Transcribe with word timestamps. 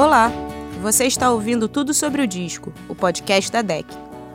Olá, 0.00 0.32
você 0.80 1.04
está 1.04 1.30
ouvindo 1.30 1.68
Tudo 1.68 1.92
sobre 1.92 2.22
o 2.22 2.26
Disco, 2.26 2.72
o 2.88 2.94
podcast 2.94 3.52
da 3.52 3.60
DEC, 3.60 3.84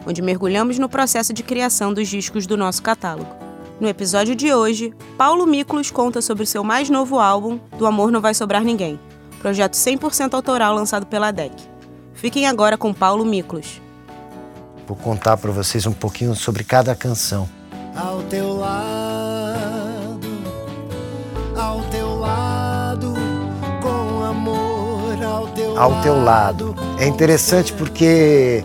onde 0.06 0.22
mergulhamos 0.22 0.78
no 0.78 0.88
processo 0.88 1.34
de 1.34 1.42
criação 1.42 1.92
dos 1.92 2.08
discos 2.08 2.46
do 2.46 2.56
nosso 2.56 2.84
catálogo. 2.84 3.36
No 3.80 3.88
episódio 3.88 4.36
de 4.36 4.54
hoje, 4.54 4.94
Paulo 5.18 5.48
Miklos 5.48 5.90
conta 5.90 6.22
sobre 6.22 6.44
o 6.44 6.46
seu 6.46 6.64
mais 6.64 6.88
novo 6.88 7.20
álbum, 7.20 7.60
Do 7.80 7.88
Amor 7.88 8.12
Não 8.12 8.22
Vai 8.22 8.36
Sobrar 8.36 8.64
Ninguém, 8.64 9.00
projeto 9.40 9.74
100% 9.74 10.36
autoral 10.36 10.76
lançado 10.76 11.08
pela 11.08 11.32
DEC. 11.32 11.52
Fiquem 12.14 12.46
agora 12.46 12.78
com 12.78 12.94
Paulo 12.94 13.26
Miklos. 13.26 13.82
Vou 14.88 14.96
contar 14.96 15.36
para 15.36 15.52
vocês 15.52 15.88
um 15.88 15.94
pouquinho 15.94 16.36
sobre 16.36 16.64
cada 16.64 16.96
canção. 16.96 17.50
Ao 17.96 18.22
teu 18.22 18.56
lado, 18.56 19.45
ao 25.76 26.02
teu 26.02 26.22
lado. 26.24 26.76
É 27.00 27.08
interessante 27.08 27.74
porque 27.74 28.64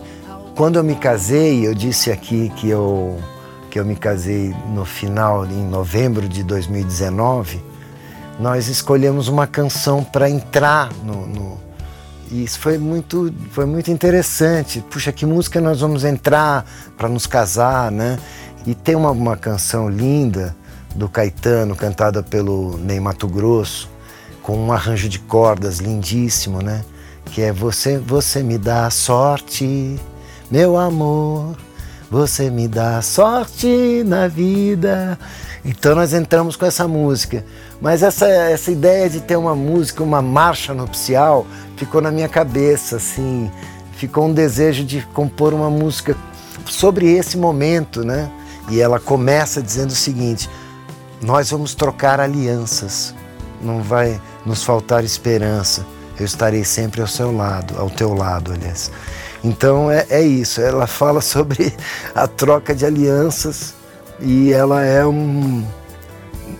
quando 0.55 0.77
eu 0.77 0.83
me 0.83 0.95
casei, 0.95 1.65
eu 1.65 1.73
disse 1.73 2.11
aqui 2.11 2.51
que 2.55 2.69
eu 2.69 3.17
que 3.69 3.79
eu 3.79 3.85
me 3.85 3.95
casei 3.95 4.53
no 4.73 4.83
final 4.83 5.45
em 5.45 5.65
novembro 5.65 6.27
de 6.27 6.43
2019, 6.43 7.63
nós 8.37 8.67
escolhemos 8.67 9.29
uma 9.29 9.47
canção 9.47 10.03
para 10.03 10.29
entrar 10.29 10.89
no, 11.05 11.25
no 11.25 11.57
e 12.31 12.45
isso 12.45 12.59
foi 12.59 12.77
muito, 12.77 13.33
foi 13.51 13.65
muito 13.65 13.91
interessante. 13.91 14.81
Puxa, 14.89 15.11
que 15.11 15.25
música 15.25 15.59
nós 15.59 15.81
vamos 15.81 16.05
entrar 16.05 16.65
para 16.97 17.09
nos 17.09 17.27
casar, 17.27 17.91
né? 17.91 18.17
E 18.65 18.73
tem 18.73 18.95
uma, 18.95 19.11
uma 19.11 19.35
canção 19.35 19.89
linda 19.89 20.55
do 20.95 21.09
Caetano, 21.09 21.75
cantada 21.75 22.23
pelo 22.23 22.77
Ney 22.77 23.01
Mato 23.01 23.27
Grosso, 23.27 23.89
com 24.41 24.57
um 24.57 24.71
arranjo 24.71 25.09
de 25.09 25.19
cordas 25.19 25.79
lindíssimo, 25.79 26.61
né? 26.61 26.85
Que 27.25 27.43
é 27.43 27.51
Você, 27.51 27.97
você 27.97 28.43
me 28.43 28.57
dá 28.57 28.89
sorte, 28.89 29.99
meu 30.49 30.77
amor, 30.77 31.55
você 32.09 32.49
me 32.49 32.67
dá 32.67 33.01
sorte 33.01 34.03
na 34.05 34.27
vida. 34.27 35.17
Então 35.63 35.95
nós 35.95 36.13
entramos 36.13 36.55
com 36.55 36.65
essa 36.65 36.87
música. 36.87 37.45
Mas 37.79 38.03
essa, 38.03 38.27
essa 38.27 38.71
ideia 38.71 39.09
de 39.09 39.21
ter 39.21 39.37
uma 39.37 39.55
música, 39.55 40.03
uma 40.03 40.21
marcha 40.21 40.73
nupcial, 40.73 41.47
ficou 41.77 42.01
na 42.01 42.11
minha 42.11 42.27
cabeça, 42.27 42.97
assim. 42.97 43.49
Ficou 43.93 44.27
um 44.27 44.33
desejo 44.33 44.83
de 44.83 45.01
compor 45.13 45.53
uma 45.53 45.69
música 45.69 46.15
sobre 46.65 47.11
esse 47.11 47.37
momento, 47.37 48.03
né? 48.03 48.29
E 48.69 48.79
ela 48.79 48.99
começa 48.99 49.61
dizendo 49.61 49.91
o 49.91 49.95
seguinte: 49.95 50.49
Nós 51.21 51.49
vamos 51.51 51.75
trocar 51.75 52.19
alianças, 52.19 53.15
não 53.61 53.81
vai 53.81 54.19
nos 54.45 54.63
faltar 54.63 55.03
esperança. 55.03 55.85
Eu 56.21 56.25
estarei 56.25 56.63
sempre 56.63 57.01
ao 57.01 57.07
seu 57.07 57.35
lado, 57.35 57.75
ao 57.79 57.89
teu 57.89 58.13
lado, 58.13 58.53
aliás. 58.53 58.91
Então 59.43 59.89
é, 59.89 60.05
é 60.09 60.21
isso, 60.21 60.61
ela 60.61 60.85
fala 60.85 61.19
sobre 61.21 61.73
a 62.13 62.27
troca 62.27 62.73
de 62.75 62.85
alianças 62.85 63.73
e 64.19 64.53
ela 64.53 64.83
é 64.83 65.05
um, 65.05 65.65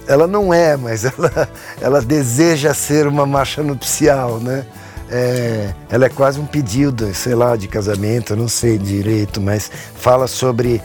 ela 0.08 0.28
não 0.28 0.54
é, 0.54 0.76
mas 0.76 1.06
ela, 1.06 1.50
ela 1.80 2.02
deseja 2.02 2.74
ser 2.74 3.08
uma 3.08 3.26
marcha 3.26 3.62
nupcial, 3.62 4.40
né? 4.40 4.66
É, 5.14 5.74
ela 5.90 6.06
é 6.06 6.10
quase 6.10 6.40
um 6.40 6.46
pedido, 6.46 7.14
sei 7.14 7.36
lá, 7.36 7.58
de 7.58 7.68
casamento, 7.68 8.34
não 8.34 8.48
sei 8.48 8.78
direito, 8.78 9.42
mas 9.42 9.70
fala 9.96 10.26
sobre. 10.26 10.82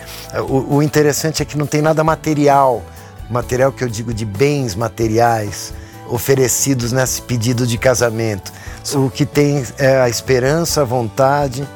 O, 0.48 0.77
o 0.77 0.82
interessante 0.82 1.42
é 1.42 1.44
que 1.44 1.56
não 1.56 1.64
tem 1.64 1.80
nada 1.80 2.02
material, 2.02 2.82
material 3.30 3.70
que 3.70 3.84
eu 3.84 3.88
digo 3.88 4.12
de 4.12 4.24
bens 4.24 4.74
materiais 4.74 5.72
oferecidos 6.08 6.91
nesse 6.91 7.22
pedido 7.22 7.66
de 7.66 7.78
casamento. 7.78 8.52
O 8.95 9.11
que 9.11 9.27
tem 9.27 9.65
é 9.79 10.01
a 10.01 10.09
esperança, 10.09 10.83
a 10.83 10.84
vontade, 10.84 11.67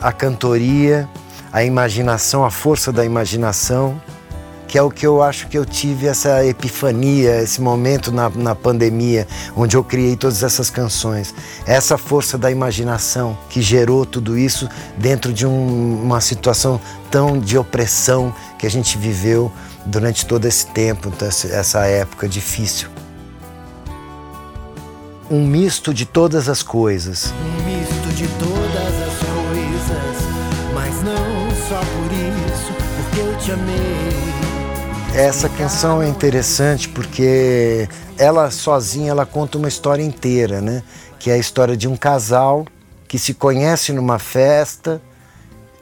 a 0.00 0.12
cantoria, 0.12 1.08
a 1.52 1.62
imaginação, 1.64 2.44
a 2.44 2.50
força 2.50 2.92
da 2.92 3.04
imaginação 3.04 4.00
que 4.66 4.76
é 4.76 4.82
o 4.82 4.90
que 4.90 5.06
eu 5.06 5.22
acho 5.22 5.48
que 5.48 5.56
eu 5.56 5.64
tive 5.64 6.06
essa 6.06 6.44
epifania, 6.44 7.40
esse 7.40 7.60
momento 7.60 8.10
na, 8.10 8.28
na 8.28 8.54
pandemia, 8.54 9.26
onde 9.54 9.76
eu 9.76 9.84
criei 9.84 10.16
todas 10.16 10.42
essas 10.42 10.70
canções. 10.70 11.34
Essa 11.66 11.96
força 11.96 12.36
da 12.36 12.50
imaginação 12.50 13.38
que 13.48 13.62
gerou 13.62 14.04
tudo 14.04 14.36
isso 14.36 14.68
dentro 14.96 15.32
de 15.32 15.46
um, 15.46 16.02
uma 16.02 16.20
situação 16.20 16.80
tão 17.10 17.38
de 17.38 17.56
opressão 17.56 18.34
que 18.58 18.66
a 18.66 18.70
gente 18.70 18.98
viveu 18.98 19.50
durante 19.84 20.26
todo 20.26 20.44
esse 20.46 20.66
tempo, 20.66 21.12
essa 21.22 21.86
época 21.86 22.28
difícil. 22.28 22.88
Um 25.28 25.44
misto 25.44 25.92
de 25.92 26.06
todas 26.06 26.48
as 26.48 26.62
coisas. 26.62 27.32
Um 27.32 27.64
misto 27.64 28.14
de 28.14 28.28
todas 28.38 28.94
as 29.02 29.18
coisas, 29.24 30.16
mas 30.72 31.02
não 31.02 31.50
só 31.68 31.80
por 31.80 32.12
isso, 32.12 32.72
porque 32.96 33.20
eu 33.20 33.38
te 33.38 33.50
amei. 33.50 35.20
Essa 35.20 35.48
canção 35.48 36.00
é 36.00 36.08
interessante 36.08 36.88
porque 36.88 37.88
ela 38.16 38.52
sozinha 38.52 39.10
ela 39.10 39.26
conta 39.26 39.58
uma 39.58 39.66
história 39.66 40.02
inteira, 40.02 40.60
né? 40.60 40.84
Que 41.18 41.30
é 41.30 41.34
a 41.34 41.38
história 41.38 41.76
de 41.76 41.88
um 41.88 41.96
casal 41.96 42.64
que 43.08 43.18
se 43.18 43.34
conhece 43.34 43.92
numa 43.92 44.20
festa, 44.20 45.02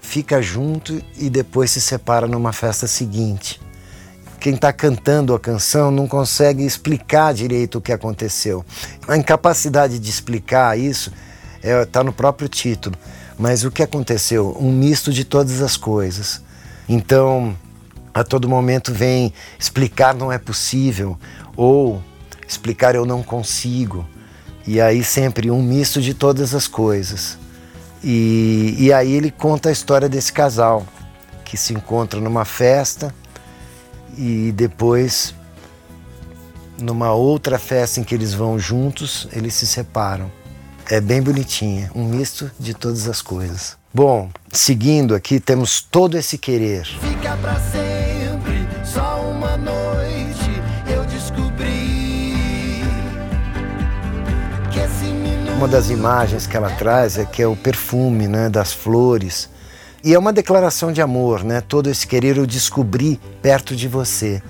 fica 0.00 0.40
junto 0.40 1.02
e 1.18 1.28
depois 1.28 1.70
se 1.70 1.82
separa 1.82 2.26
numa 2.26 2.52
festa 2.52 2.86
seguinte. 2.86 3.60
Quem 4.44 4.56
está 4.56 4.74
cantando 4.74 5.34
a 5.34 5.40
canção 5.40 5.90
não 5.90 6.06
consegue 6.06 6.66
explicar 6.66 7.32
direito 7.32 7.78
o 7.78 7.80
que 7.80 7.90
aconteceu. 7.90 8.62
A 9.08 9.16
incapacidade 9.16 9.98
de 9.98 10.10
explicar 10.10 10.78
isso 10.78 11.10
está 11.62 11.68
é, 11.70 11.84
tá 11.86 12.04
no 12.04 12.12
próprio 12.12 12.46
título. 12.46 12.94
Mas 13.38 13.64
o 13.64 13.70
que 13.70 13.82
aconteceu? 13.82 14.54
Um 14.60 14.70
misto 14.70 15.10
de 15.10 15.24
todas 15.24 15.62
as 15.62 15.78
coisas. 15.78 16.42
Então, 16.86 17.56
a 18.12 18.22
todo 18.22 18.46
momento 18.46 18.92
vem 18.92 19.32
explicar 19.58 20.14
não 20.14 20.30
é 20.30 20.36
possível 20.36 21.18
ou 21.56 22.02
explicar 22.46 22.94
eu 22.94 23.06
não 23.06 23.22
consigo. 23.22 24.06
E 24.66 24.78
aí 24.78 25.02
sempre 25.02 25.50
um 25.50 25.62
misto 25.62 26.02
de 26.02 26.12
todas 26.12 26.54
as 26.54 26.68
coisas. 26.68 27.38
E, 28.02 28.76
e 28.78 28.92
aí 28.92 29.10
ele 29.10 29.30
conta 29.30 29.70
a 29.70 29.72
história 29.72 30.06
desse 30.06 30.34
casal 30.34 30.86
que 31.46 31.56
se 31.56 31.72
encontra 31.72 32.20
numa 32.20 32.44
festa 32.44 33.10
e 34.16 34.52
depois 34.52 35.34
numa 36.78 37.12
outra 37.12 37.58
festa 37.58 38.00
em 38.00 38.04
que 38.04 38.14
eles 38.14 38.34
vão 38.34 38.58
juntos, 38.58 39.28
eles 39.32 39.54
se 39.54 39.66
separam. 39.66 40.30
É 40.90 41.00
bem 41.00 41.22
bonitinha, 41.22 41.90
um 41.94 42.04
misto 42.04 42.50
de 42.58 42.74
todas 42.74 43.08
as 43.08 43.22
coisas. 43.22 43.76
Bom, 43.92 44.28
seguindo 44.52 45.14
aqui, 45.14 45.40
temos 45.40 45.80
todo 45.80 46.18
esse 46.18 46.36
querer. 46.36 46.84
Fica 46.84 47.36
pra 47.36 47.58
sempre, 47.60 48.66
só 48.84 49.20
uma 49.22 49.56
noite 49.56 50.50
eu 50.86 51.04
descobri 51.06 52.82
que 54.70 54.78
esse 54.78 55.54
Uma 55.56 55.68
das 55.68 55.88
imagens 55.88 56.46
que 56.46 56.56
ela 56.56 56.70
traz 56.70 57.16
é 57.16 57.24
que 57.24 57.40
é 57.40 57.46
o 57.46 57.56
perfume 57.56 58.28
né, 58.28 58.50
das 58.50 58.72
flores. 58.72 59.48
E 60.04 60.12
é 60.12 60.18
uma 60.18 60.34
declaração 60.34 60.92
de 60.92 61.00
amor, 61.00 61.42
né? 61.42 61.62
Todo 61.62 61.88
esse 61.88 62.06
querer 62.06 62.36
eu 62.36 62.46
descobri 62.46 63.18
perto 63.40 63.74
de 63.74 63.88
você. 63.88 64.42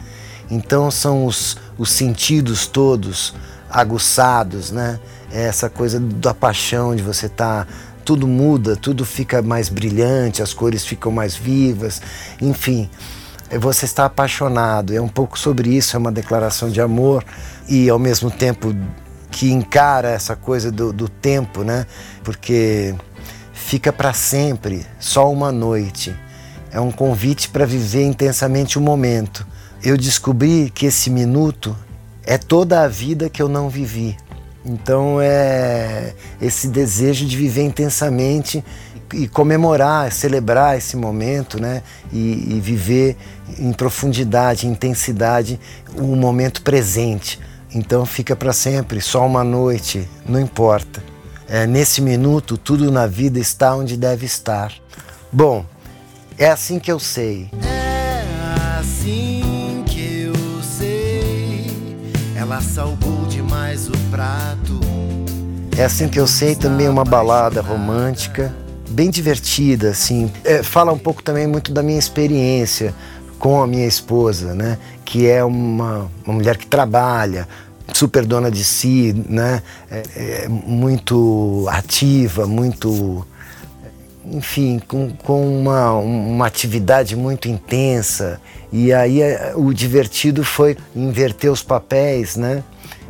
Então 0.50 0.90
são 0.90 1.26
os, 1.26 1.56
os 1.78 1.92
sentidos 1.92 2.66
todos 2.66 3.32
aguçados, 3.70 4.72
né? 4.72 4.98
É 5.30 5.44
essa 5.44 5.70
coisa 5.70 6.00
da 6.00 6.34
paixão 6.34 6.96
de 6.96 7.04
você 7.04 7.26
estar 7.26 7.66
tá 7.66 7.72
tudo 8.04 8.26
muda, 8.26 8.74
tudo 8.74 9.04
fica 9.04 9.42
mais 9.42 9.68
brilhante, 9.68 10.42
as 10.42 10.52
cores 10.52 10.84
ficam 10.84 11.12
mais 11.12 11.36
vivas, 11.36 12.02
enfim. 12.42 12.90
Você 13.60 13.84
está 13.84 14.06
apaixonado, 14.06 14.92
é 14.92 15.00
um 15.00 15.08
pouco 15.08 15.38
sobre 15.38 15.70
isso, 15.70 15.94
é 15.94 15.98
uma 16.00 16.10
declaração 16.10 16.68
de 16.68 16.80
amor 16.80 17.24
e 17.68 17.88
ao 17.88 17.98
mesmo 17.98 18.28
tempo 18.28 18.74
que 19.30 19.52
encara 19.52 20.10
essa 20.10 20.34
coisa 20.34 20.72
do, 20.72 20.92
do 20.92 21.08
tempo, 21.08 21.62
né? 21.62 21.86
Porque 22.24 22.92
fica 23.64 23.90
para 23.90 24.12
sempre, 24.12 24.84
só 25.00 25.32
uma 25.32 25.50
noite. 25.50 26.14
É 26.70 26.78
um 26.78 26.92
convite 26.92 27.48
para 27.48 27.64
viver 27.64 28.04
intensamente 28.04 28.78
o 28.78 28.80
momento. 28.80 29.46
Eu 29.82 29.96
descobri 29.96 30.70
que 30.70 30.86
esse 30.86 31.08
minuto 31.08 31.74
é 32.24 32.36
toda 32.36 32.82
a 32.82 32.88
vida 32.88 33.30
que 33.30 33.40
eu 33.40 33.48
não 33.48 33.70
vivi. 33.70 34.16
Então 34.66 35.18
é 35.18 36.12
esse 36.42 36.68
desejo 36.68 37.24
de 37.24 37.36
viver 37.36 37.62
intensamente 37.62 38.62
e 39.14 39.26
comemorar, 39.26 40.12
celebrar 40.12 40.76
esse 40.76 40.94
momento, 40.94 41.60
né? 41.60 41.82
E, 42.12 42.56
e 42.56 42.60
viver 42.60 43.16
em 43.58 43.72
profundidade, 43.72 44.66
intensidade 44.66 45.58
o 45.96 46.14
momento 46.14 46.60
presente. 46.60 47.40
Então 47.74 48.04
fica 48.04 48.36
para 48.36 48.52
sempre, 48.52 49.00
só 49.00 49.26
uma 49.26 49.42
noite, 49.42 50.06
não 50.28 50.38
importa. 50.38 51.13
É, 51.48 51.66
nesse 51.66 52.00
minuto, 52.00 52.56
tudo 52.56 52.90
na 52.90 53.06
vida 53.06 53.38
está 53.38 53.74
onde 53.74 53.96
deve 53.96 54.24
estar. 54.24 54.72
Bom, 55.30 55.64
é 56.38 56.48
assim 56.48 56.78
que 56.78 56.90
eu 56.90 56.98
sei. 56.98 57.50
É 57.62 58.78
assim 58.80 59.84
que 59.86 60.22
eu 60.24 60.62
sei. 60.62 61.66
Ela 62.34 62.60
salgou 62.60 63.26
demais 63.26 63.88
o 63.88 63.92
prato. 64.10 64.80
É 65.76 65.84
assim 65.84 66.08
que 66.08 66.18
eu 66.18 66.26
sei 66.26 66.54
também 66.54 66.88
uma 66.88 67.04
balada 67.04 67.60
romântica, 67.60 68.54
bem 68.88 69.10
divertida, 69.10 69.90
assim. 69.90 70.32
É, 70.44 70.62
fala 70.62 70.92
um 70.92 70.98
pouco 70.98 71.22
também 71.22 71.46
muito 71.46 71.72
da 71.72 71.82
minha 71.82 71.98
experiência 71.98 72.94
com 73.38 73.60
a 73.60 73.66
minha 73.66 73.86
esposa, 73.86 74.54
né? 74.54 74.78
Que 75.04 75.26
é 75.26 75.44
uma, 75.44 76.10
uma 76.24 76.34
mulher 76.34 76.56
que 76.56 76.66
trabalha, 76.66 77.46
super 77.92 78.24
dona 78.24 78.50
de 78.50 78.64
si, 78.64 79.14
né? 79.28 79.62
É, 79.90 80.02
é 80.44 80.48
muito 80.48 81.66
ativa, 81.68 82.46
muito 82.46 83.26
enfim, 84.26 84.80
com, 84.88 85.10
com 85.10 85.60
uma, 85.60 85.92
uma 85.92 86.46
atividade 86.46 87.14
muito 87.14 87.48
intensa. 87.48 88.40
E 88.72 88.92
aí 88.92 89.20
é, 89.20 89.52
o 89.54 89.72
divertido 89.72 90.42
foi 90.42 90.76
inverter 90.96 91.50
os 91.52 91.62
papéis, 91.62 92.36
né? 92.36 92.62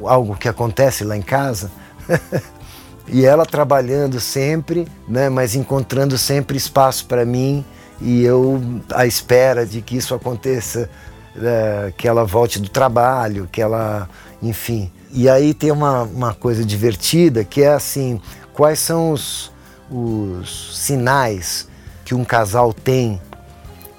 Algo 0.03 0.37
que 0.37 0.49
acontece 0.49 1.05
lá 1.05 1.17
em 1.17 1.23
casa. 1.23 1.71
e 3.09 3.25
ela 3.25 3.47
trabalhando 3.47 4.19
sempre, 4.21 4.89
né? 5.09 5.29
Mas 5.29 5.55
encontrando 5.55 6.19
sempre 6.19 6.57
espaço 6.57 7.07
para 7.07 7.25
mim 7.25 7.65
e 8.01 8.23
eu 8.25 8.61
à 8.93 9.07
espera 9.07 9.65
de 9.65 9.81
que 9.81 9.97
isso 9.97 10.15
aconteça, 10.15 10.91
é, 11.37 11.93
que 11.97 12.09
ela 12.09 12.25
volte 12.25 12.59
do 12.59 12.69
trabalho, 12.69 13.49
que 13.51 13.63
ela, 13.63 14.09
enfim. 14.49 14.91
E 15.13 15.29
aí 15.29 15.55
tem 15.55 15.71
uma, 15.71 16.03
uma 16.03 16.35
coisa 16.35 16.65
divertida 16.65 17.45
que 17.45 17.63
é 17.63 17.73
assim, 17.73 18.21
quais 18.53 18.79
são 18.79 19.11
os 19.11 19.53
os 19.91 20.77
sinais 20.77 21.69
que 22.05 22.15
um 22.15 22.25
casal 22.25 22.73
tem, 22.73 23.21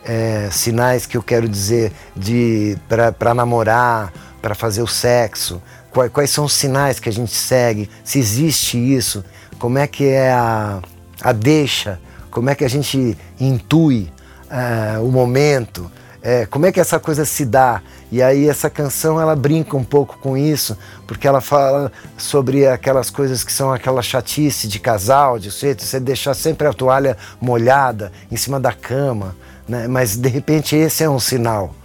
é, 0.03 0.49
sinais 0.51 1.05
que 1.05 1.17
eu 1.17 1.23
quero 1.23 1.47
dizer 1.47 1.91
de 2.15 2.77
para 2.87 3.33
namorar, 3.33 4.13
para 4.41 4.53
fazer 4.53 4.81
o 4.81 4.87
sexo, 4.87 5.61
quais, 5.91 6.11
quais, 6.11 6.29
são 6.29 6.45
os 6.45 6.53
sinais 6.53 6.99
que 6.99 7.09
a 7.09 7.11
gente 7.11 7.33
segue, 7.33 7.89
se 8.03 8.19
existe 8.19 8.77
isso, 8.77 9.23
como 9.57 9.77
é 9.77 9.87
que 9.87 10.05
é 10.05 10.31
a, 10.31 10.79
a 11.21 11.31
deixa, 11.31 11.99
como 12.29 12.49
é 12.49 12.55
que 12.55 12.63
a 12.63 12.69
gente 12.69 13.17
intui 13.39 14.11
é, 14.49 14.99
o 14.99 15.07
momento, 15.07 15.91
é, 16.25 16.43
como 16.47 16.65
é 16.65 16.71
que 16.71 16.79
essa 16.79 16.99
coisa 16.99 17.23
se 17.23 17.45
dá. 17.45 17.83
E 18.11 18.19
aí 18.19 18.49
essa 18.49 18.67
canção 18.67 19.21
ela 19.21 19.35
brinca 19.35 19.77
um 19.77 19.83
pouco 19.83 20.17
com 20.17 20.35
isso, 20.35 20.75
porque 21.05 21.27
ela 21.27 21.39
fala 21.39 21.91
sobre 22.17 22.65
aquelas 22.65 23.11
coisas 23.11 23.43
que 23.43 23.53
são 23.53 23.71
aquela 23.71 24.01
chatice 24.01 24.67
de 24.67 24.79
casal, 24.79 25.37
de 25.37 25.51
você, 25.51 25.75
você 25.75 25.99
deixar 25.99 26.33
sempre 26.33 26.67
a 26.67 26.73
toalha 26.73 27.15
molhada 27.39 28.11
em 28.31 28.35
cima 28.35 28.59
da 28.59 28.73
cama, 28.73 29.35
né? 29.67 29.87
Mas 29.87 30.17
de 30.17 30.27
repente 30.27 30.75
esse 30.75 31.03
é 31.03 31.09
um 31.09 31.19
sinal. 31.19 31.75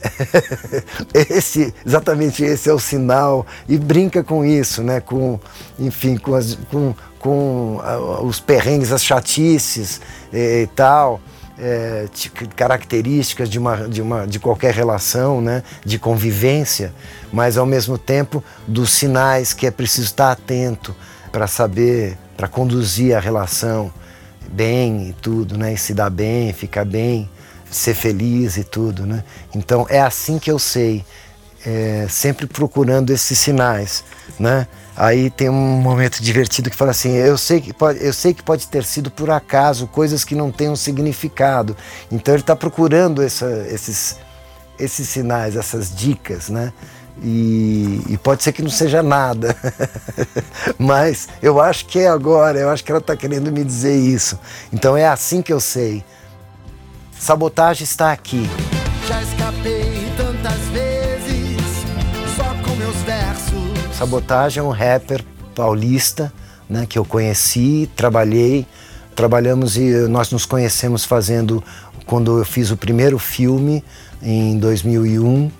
esse, 1.12 1.74
exatamente 1.84 2.42
esse 2.42 2.70
é 2.70 2.72
o 2.72 2.78
sinal 2.78 3.46
e 3.68 3.76
brinca 3.76 4.24
com 4.24 4.46
isso, 4.46 4.82
né? 4.82 4.98
Com, 5.00 5.38
enfim, 5.78 6.16
com, 6.16 6.34
as, 6.34 6.54
com, 6.70 6.94
com 7.18 7.82
uh, 7.84 8.24
os 8.24 8.40
perrengues, 8.40 8.92
as 8.92 9.04
chatices 9.04 10.00
e, 10.32 10.62
e 10.62 10.66
tal 10.68 11.20
é, 11.60 12.06
características 12.54 13.48
de, 13.48 13.58
uma, 13.58 13.88
de, 13.88 14.00
uma, 14.00 14.26
de 14.26 14.38
qualquer 14.38 14.72
relação, 14.72 15.40
né, 15.40 15.62
de 15.84 15.98
convivência, 15.98 16.92
mas 17.32 17.56
ao 17.56 17.66
mesmo 17.66 17.98
tempo 17.98 18.42
dos 18.66 18.90
sinais 18.90 19.52
que 19.52 19.66
é 19.66 19.70
preciso 19.70 20.06
estar 20.06 20.30
atento 20.30 20.94
para 21.32 21.46
saber, 21.46 22.16
para 22.36 22.48
conduzir 22.48 23.16
a 23.16 23.20
relação 23.20 23.92
bem 24.48 25.08
e 25.08 25.12
tudo, 25.12 25.58
né, 25.58 25.74
e 25.74 25.76
se 25.76 25.92
dar 25.92 26.10
bem, 26.10 26.52
ficar 26.52 26.84
bem, 26.84 27.28
ser 27.70 27.94
feliz 27.94 28.56
e 28.56 28.64
tudo, 28.64 29.04
né. 29.04 29.24
Então 29.54 29.86
é 29.90 30.00
assim 30.00 30.38
que 30.38 30.50
eu 30.50 30.58
sei, 30.58 31.04
é, 31.64 32.06
sempre 32.08 32.46
procurando 32.46 33.10
esses 33.10 33.38
sinais, 33.38 34.04
né. 34.38 34.66
Aí 34.98 35.30
tem 35.30 35.48
um 35.48 35.80
momento 35.80 36.20
divertido 36.20 36.68
que 36.68 36.74
fala 36.74 36.90
assim: 36.90 37.12
eu 37.14 37.38
sei 37.38 37.60
que 37.60 37.72
pode, 37.72 38.04
eu 38.04 38.12
sei 38.12 38.34
que 38.34 38.42
pode 38.42 38.66
ter 38.66 38.82
sido 38.82 39.12
por 39.12 39.30
acaso, 39.30 39.86
coisas 39.86 40.24
que 40.24 40.34
não 40.34 40.50
têm 40.50 40.68
um 40.68 40.74
significado. 40.74 41.76
Então 42.10 42.34
ele 42.34 42.42
está 42.42 42.56
procurando 42.56 43.22
essa, 43.22 43.64
esses, 43.70 44.16
esses 44.76 45.08
sinais, 45.08 45.54
essas 45.54 45.94
dicas, 45.94 46.48
né? 46.48 46.72
E, 47.22 48.00
e, 48.08 48.16
pode 48.16 48.42
ser 48.42 48.52
que 48.52 48.62
não 48.62 48.70
seja 48.70 49.02
nada, 49.02 49.56
mas 50.78 51.28
eu 51.42 51.60
acho 51.60 51.86
que 51.86 51.98
é 51.98 52.08
agora, 52.08 52.58
eu 52.60 52.70
acho 52.70 52.84
que 52.84 52.92
ela 52.92 53.00
está 53.00 53.16
querendo 53.16 53.50
me 53.50 53.64
dizer 53.64 53.96
isso. 53.96 54.38
Então 54.72 54.96
é 54.96 55.06
assim 55.06 55.42
que 55.42 55.52
eu 55.52 55.60
sei. 55.60 56.04
Sabotagem 57.18 57.84
está 57.84 58.12
aqui. 58.12 58.48
Sabotagem 63.98 64.60
é 64.60 64.62
um 64.62 64.70
rapper 64.70 65.24
paulista, 65.56 66.32
né, 66.70 66.86
que 66.88 66.96
eu 66.96 67.04
conheci, 67.04 67.90
trabalhei, 67.96 68.64
trabalhamos 69.16 69.76
e 69.76 69.90
nós 70.06 70.30
nos 70.30 70.46
conhecemos 70.46 71.04
fazendo 71.04 71.64
quando 72.06 72.38
eu 72.38 72.44
fiz 72.44 72.70
o 72.70 72.76
primeiro 72.76 73.18
filme 73.18 73.82
em 74.22 74.56
2001, 74.56 75.50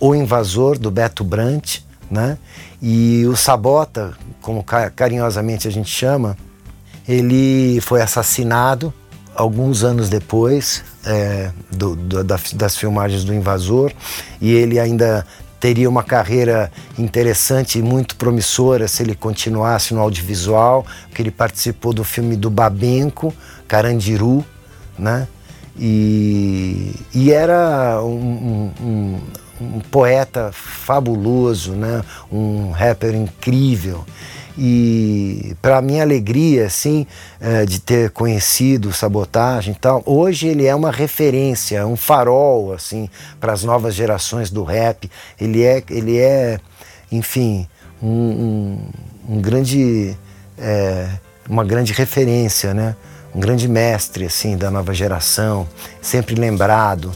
o, 0.00 0.14
Invasor 0.14 0.78
do 0.78 0.90
Beto 0.90 1.22
Brant, 1.22 1.80
né? 2.10 2.38
E 2.80 3.26
o 3.26 3.36
Sabota, 3.36 4.14
como 4.40 4.64
carinhosamente 4.64 5.68
a 5.68 5.70
gente 5.70 5.90
chama, 5.90 6.38
ele 7.06 7.82
foi 7.82 8.00
assassinado 8.00 8.94
alguns 9.34 9.84
anos 9.84 10.08
depois 10.08 10.82
é, 11.04 11.50
do, 11.70 11.96
do, 11.96 12.24
das 12.24 12.76
filmagens 12.76 13.24
do 13.24 13.34
Invasor 13.34 13.92
e 14.40 14.52
ele 14.52 14.78
ainda 14.78 15.26
teria 15.62 15.88
uma 15.88 16.02
carreira 16.02 16.72
interessante 16.98 17.78
e 17.78 17.82
muito 17.82 18.16
promissora 18.16 18.88
se 18.88 19.00
ele 19.00 19.14
continuasse 19.14 19.94
no 19.94 20.00
audiovisual, 20.00 20.84
porque 21.06 21.22
ele 21.22 21.30
participou 21.30 21.92
do 21.92 22.02
filme 22.02 22.34
do 22.34 22.50
Babenco, 22.50 23.32
Carandiru, 23.68 24.44
né? 24.98 25.28
E, 25.78 26.92
e 27.14 27.30
era 27.30 28.02
um, 28.02 28.72
um, 28.80 29.20
um 29.60 29.80
poeta 29.88 30.50
fabuloso, 30.52 31.74
né? 31.74 32.02
um 32.30 32.72
rapper 32.72 33.14
incrível. 33.14 34.04
E 34.56 35.56
para 35.62 35.80
minha 35.80 36.02
alegria, 36.02 36.66
assim, 36.66 37.06
é, 37.40 37.64
de 37.64 37.80
ter 37.80 38.10
conhecido 38.10 38.92
Sabotagem 38.92 39.72
e 39.72 39.76
tal, 39.76 40.02
hoje 40.04 40.46
ele 40.46 40.66
é 40.66 40.74
uma 40.74 40.90
referência, 40.90 41.86
um 41.86 41.96
farol, 41.96 42.72
assim, 42.72 43.08
para 43.40 43.52
as 43.52 43.64
novas 43.64 43.94
gerações 43.94 44.50
do 44.50 44.62
rap. 44.62 45.10
Ele 45.40 45.62
é, 45.62 45.82
ele 45.88 46.18
é 46.18 46.60
enfim, 47.12 47.68
um, 48.02 48.08
um, 48.08 48.78
um 49.34 49.40
grande, 49.40 50.16
é, 50.58 51.08
uma 51.48 51.62
grande 51.62 51.92
referência, 51.92 52.72
né? 52.72 52.96
Um 53.34 53.40
grande 53.40 53.68
mestre, 53.68 54.24
assim, 54.24 54.56
da 54.56 54.70
nova 54.70 54.92
geração, 54.94 55.68
sempre 56.00 56.34
lembrado. 56.34 57.12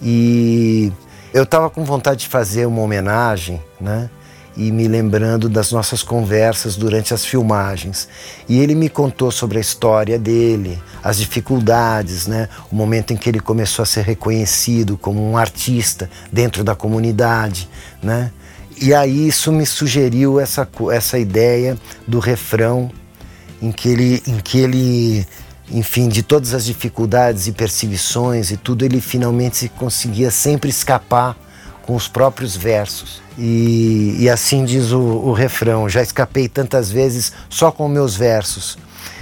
E 0.00 0.92
eu 1.32 1.42
estava 1.42 1.68
com 1.68 1.84
vontade 1.84 2.20
de 2.20 2.28
fazer 2.28 2.66
uma 2.66 2.82
homenagem, 2.82 3.62
né? 3.80 4.10
E 4.58 4.72
me 4.72 4.88
lembrando 4.88 5.48
das 5.48 5.70
nossas 5.70 6.02
conversas 6.02 6.74
durante 6.74 7.14
as 7.14 7.24
filmagens. 7.24 8.08
E 8.48 8.58
ele 8.58 8.74
me 8.74 8.88
contou 8.88 9.30
sobre 9.30 9.58
a 9.58 9.60
história 9.60 10.18
dele, 10.18 10.82
as 11.02 11.16
dificuldades, 11.16 12.26
né? 12.26 12.48
o 12.70 12.74
momento 12.74 13.12
em 13.12 13.16
que 13.16 13.28
ele 13.28 13.38
começou 13.38 13.84
a 13.84 13.86
ser 13.86 14.02
reconhecido 14.02 14.98
como 14.98 15.24
um 15.24 15.36
artista 15.36 16.10
dentro 16.32 16.64
da 16.64 16.74
comunidade. 16.74 17.68
Né? 18.02 18.32
E 18.82 18.92
aí 18.92 19.28
isso 19.28 19.52
me 19.52 19.64
sugeriu 19.64 20.40
essa, 20.40 20.68
essa 20.92 21.16
ideia 21.20 21.78
do 22.04 22.18
refrão 22.18 22.90
em 23.62 23.70
que 23.70 23.88
ele, 23.88 24.22
em 24.26 24.38
que 24.38 24.58
ele 24.58 25.26
enfim, 25.70 26.08
de 26.08 26.22
todas 26.22 26.52
as 26.52 26.64
dificuldades 26.64 27.46
e 27.46 27.52
perseguições 27.52 28.50
e 28.50 28.56
tudo, 28.56 28.84
ele 28.84 29.00
finalmente 29.00 29.68
conseguia 29.68 30.30
sempre 30.30 30.70
escapar 30.70 31.36
com 31.88 31.96
os 31.96 32.06
próprios 32.06 32.54
versos. 32.54 33.22
E, 33.38 34.14
e 34.18 34.28
assim 34.28 34.62
diz 34.66 34.92
o, 34.92 35.00
o 35.00 35.32
refrão: 35.32 35.88
já 35.88 36.02
escapei 36.02 36.46
tantas 36.46 36.90
vezes 36.90 37.32
só 37.48 37.72
com 37.72 37.88
meus 37.88 38.14
versos. 38.14 38.76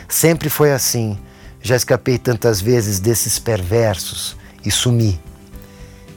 Sempre 0.09 0.51
foi 0.51 0.73
assim. 0.73 1.17
Já 1.63 1.77
escapei 1.77 2.19
tantas 2.19 2.61
vezes 2.61 2.99
desses 2.99 3.39
perversos 3.39 4.37
e 4.65 4.71
sumi. 4.73 5.21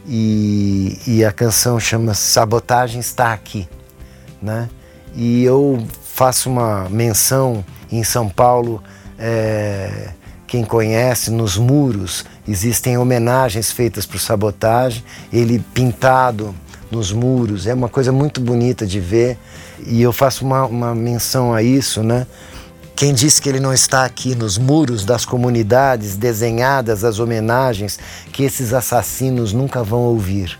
E, 0.08 1.00
e 1.06 1.24
a 1.24 1.32
canção 1.32 1.80
chama 1.80 2.16
Sabotagem 2.16 3.00
Está 3.00 3.32
Aqui. 3.32 3.70
Né? 4.42 4.68
E 5.14 5.44
eu 5.44 5.86
faço 6.04 6.50
uma 6.50 6.90
menção 6.90 7.64
em 7.92 8.04
São 8.04 8.28
Paulo. 8.28 8.84
É, 9.20 10.10
quem 10.48 10.66
conhece, 10.66 11.30
nos 11.30 11.58
muros 11.58 12.26
existem 12.50 12.98
homenagens 12.98 13.72
feitas 13.72 14.06
por 14.06 14.20
sabotagem, 14.20 15.04
ele 15.32 15.60
pintado 15.74 16.56
nos 16.92 17.12
muros, 17.12 17.68
é 17.68 17.74
uma 17.74 17.88
coisa 17.88 18.12
muito 18.12 18.42
bonita 18.42 18.88
de 18.88 19.00
ver 19.00 19.38
e 19.86 20.02
eu 20.02 20.12
faço 20.12 20.44
uma, 20.44 20.66
uma 20.66 20.96
menção 20.96 21.54
a 21.54 21.62
isso, 21.62 22.02
né? 22.02 22.26
Quem 22.96 23.14
diz 23.14 23.40
que 23.40 23.48
ele 23.48 23.60
não 23.60 23.72
está 23.72 24.04
aqui 24.04 24.36
nos 24.36 24.58
muros 24.58 25.06
das 25.06 25.24
comunidades 25.24 26.18
desenhadas 26.18 27.04
as 27.06 27.20
homenagens 27.20 27.98
que 28.34 28.44
esses 28.44 28.74
assassinos 28.74 29.54
nunca 29.54 29.84
vão 29.84 30.02
ouvir. 30.02 30.60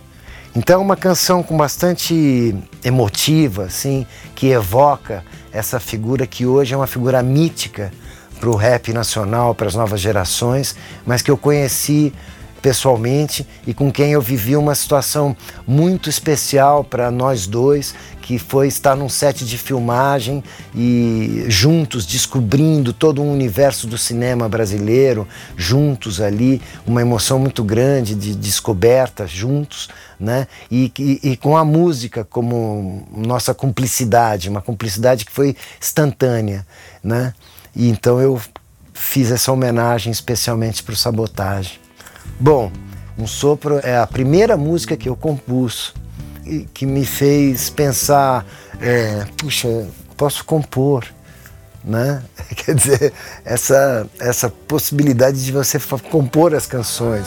Então 0.56 0.80
é 0.80 0.82
uma 0.82 0.96
canção 0.96 1.42
com 1.42 1.56
bastante 1.56 2.56
emotiva, 2.82 3.64
assim, 3.64 4.06
que 4.34 4.48
evoca 4.48 5.22
essa 5.52 5.78
figura 5.78 6.26
que 6.26 6.46
hoje 6.46 6.72
é 6.72 6.76
uma 6.76 6.86
figura 6.86 7.22
mítica 7.22 7.92
para 8.40 8.48
o 8.48 8.56
rap 8.56 8.92
nacional, 8.92 9.54
para 9.54 9.68
as 9.68 9.74
novas 9.74 10.00
gerações, 10.00 10.74
mas 11.06 11.20
que 11.20 11.30
eu 11.30 11.36
conheci 11.36 12.12
pessoalmente 12.60 13.46
e 13.66 13.72
com 13.72 13.90
quem 13.90 14.12
eu 14.12 14.20
vivi 14.20 14.56
uma 14.56 14.74
situação 14.74 15.36
muito 15.66 16.08
especial 16.08 16.84
para 16.84 17.10
nós 17.10 17.46
dois, 17.46 17.94
que 18.20 18.38
foi 18.38 18.68
estar 18.68 18.94
num 18.94 19.08
set 19.08 19.44
de 19.44 19.58
filmagem 19.58 20.44
e 20.74 21.46
juntos 21.48 22.06
descobrindo 22.06 22.92
todo 22.92 23.20
um 23.20 23.32
universo 23.32 23.86
do 23.86 23.98
cinema 23.98 24.48
brasileiro, 24.48 25.26
juntos 25.56 26.20
ali, 26.20 26.62
uma 26.86 27.00
emoção 27.00 27.38
muito 27.38 27.64
grande 27.64 28.14
de 28.14 28.34
descoberta 28.34 29.26
juntos, 29.26 29.88
né? 30.18 30.46
E, 30.70 30.92
e, 30.98 31.30
e 31.30 31.36
com 31.36 31.56
a 31.56 31.64
música 31.64 32.24
como 32.24 33.08
nossa 33.16 33.52
cumplicidade, 33.52 34.48
uma 34.48 34.60
cumplicidade 34.62 35.24
que 35.24 35.32
foi 35.32 35.56
instantânea, 35.80 36.64
né? 37.02 37.32
E 37.74 37.88
então 37.88 38.20
eu 38.20 38.40
fiz 38.92 39.30
essa 39.30 39.50
homenagem 39.52 40.12
especialmente 40.12 40.82
para 40.82 40.92
o 40.92 40.96
Sabotagem. 40.96 41.78
Bom, 42.38 42.70
Um 43.18 43.26
Sopro 43.26 43.80
é 43.82 43.98
a 43.98 44.06
primeira 44.06 44.56
música 44.56 44.96
que 44.96 45.08
eu 45.08 45.16
compus 45.16 45.92
e 46.44 46.60
que 46.72 46.86
me 46.86 47.04
fez 47.04 47.68
pensar, 47.68 48.46
é, 48.80 49.26
puxa, 49.36 49.88
posso 50.16 50.44
compor, 50.44 51.04
né? 51.84 52.22
Quer 52.56 52.74
dizer, 52.74 53.12
essa, 53.44 54.06
essa 54.18 54.48
possibilidade 54.48 55.44
de 55.44 55.52
você 55.52 55.78
compor 56.10 56.54
as 56.54 56.66
canções. 56.66 57.26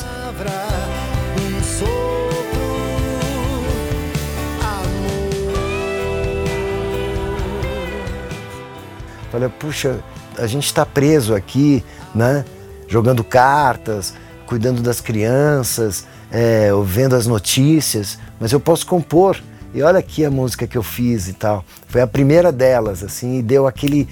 Falei, 9.31 9.50
puxa, 9.50 10.00
a 10.37 10.47
gente 10.47 10.65
está 10.65 10.85
preso 10.85 11.35
aqui, 11.35 11.83
né? 12.13 12.45
Jogando 12.87 13.23
cartas, 13.23 14.13
cuidando 14.45 14.81
das 14.81 15.01
crianças, 15.01 16.05
é, 16.31 16.69
vendo 16.85 17.15
as 17.15 17.27
notícias, 17.27 18.19
mas 18.39 18.51
eu 18.51 18.59
posso 18.59 18.85
compor. 18.85 19.41
E 19.73 19.81
olha 19.81 19.97
aqui 19.97 20.23
a 20.23 20.29
música 20.29 20.67
que 20.67 20.77
eu 20.77 20.83
fiz 20.83 21.27
e 21.27 21.33
tal. 21.33 21.65
Foi 21.87 22.01
a 22.01 22.07
primeira 22.07 22.51
delas, 22.51 23.03
assim, 23.03 23.39
e 23.39 23.41
deu 23.41 23.65
aquele 23.65 24.07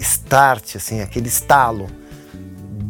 start, 0.00 0.74
assim, 0.74 1.00
aquele 1.00 1.28
estalo. 1.28 1.86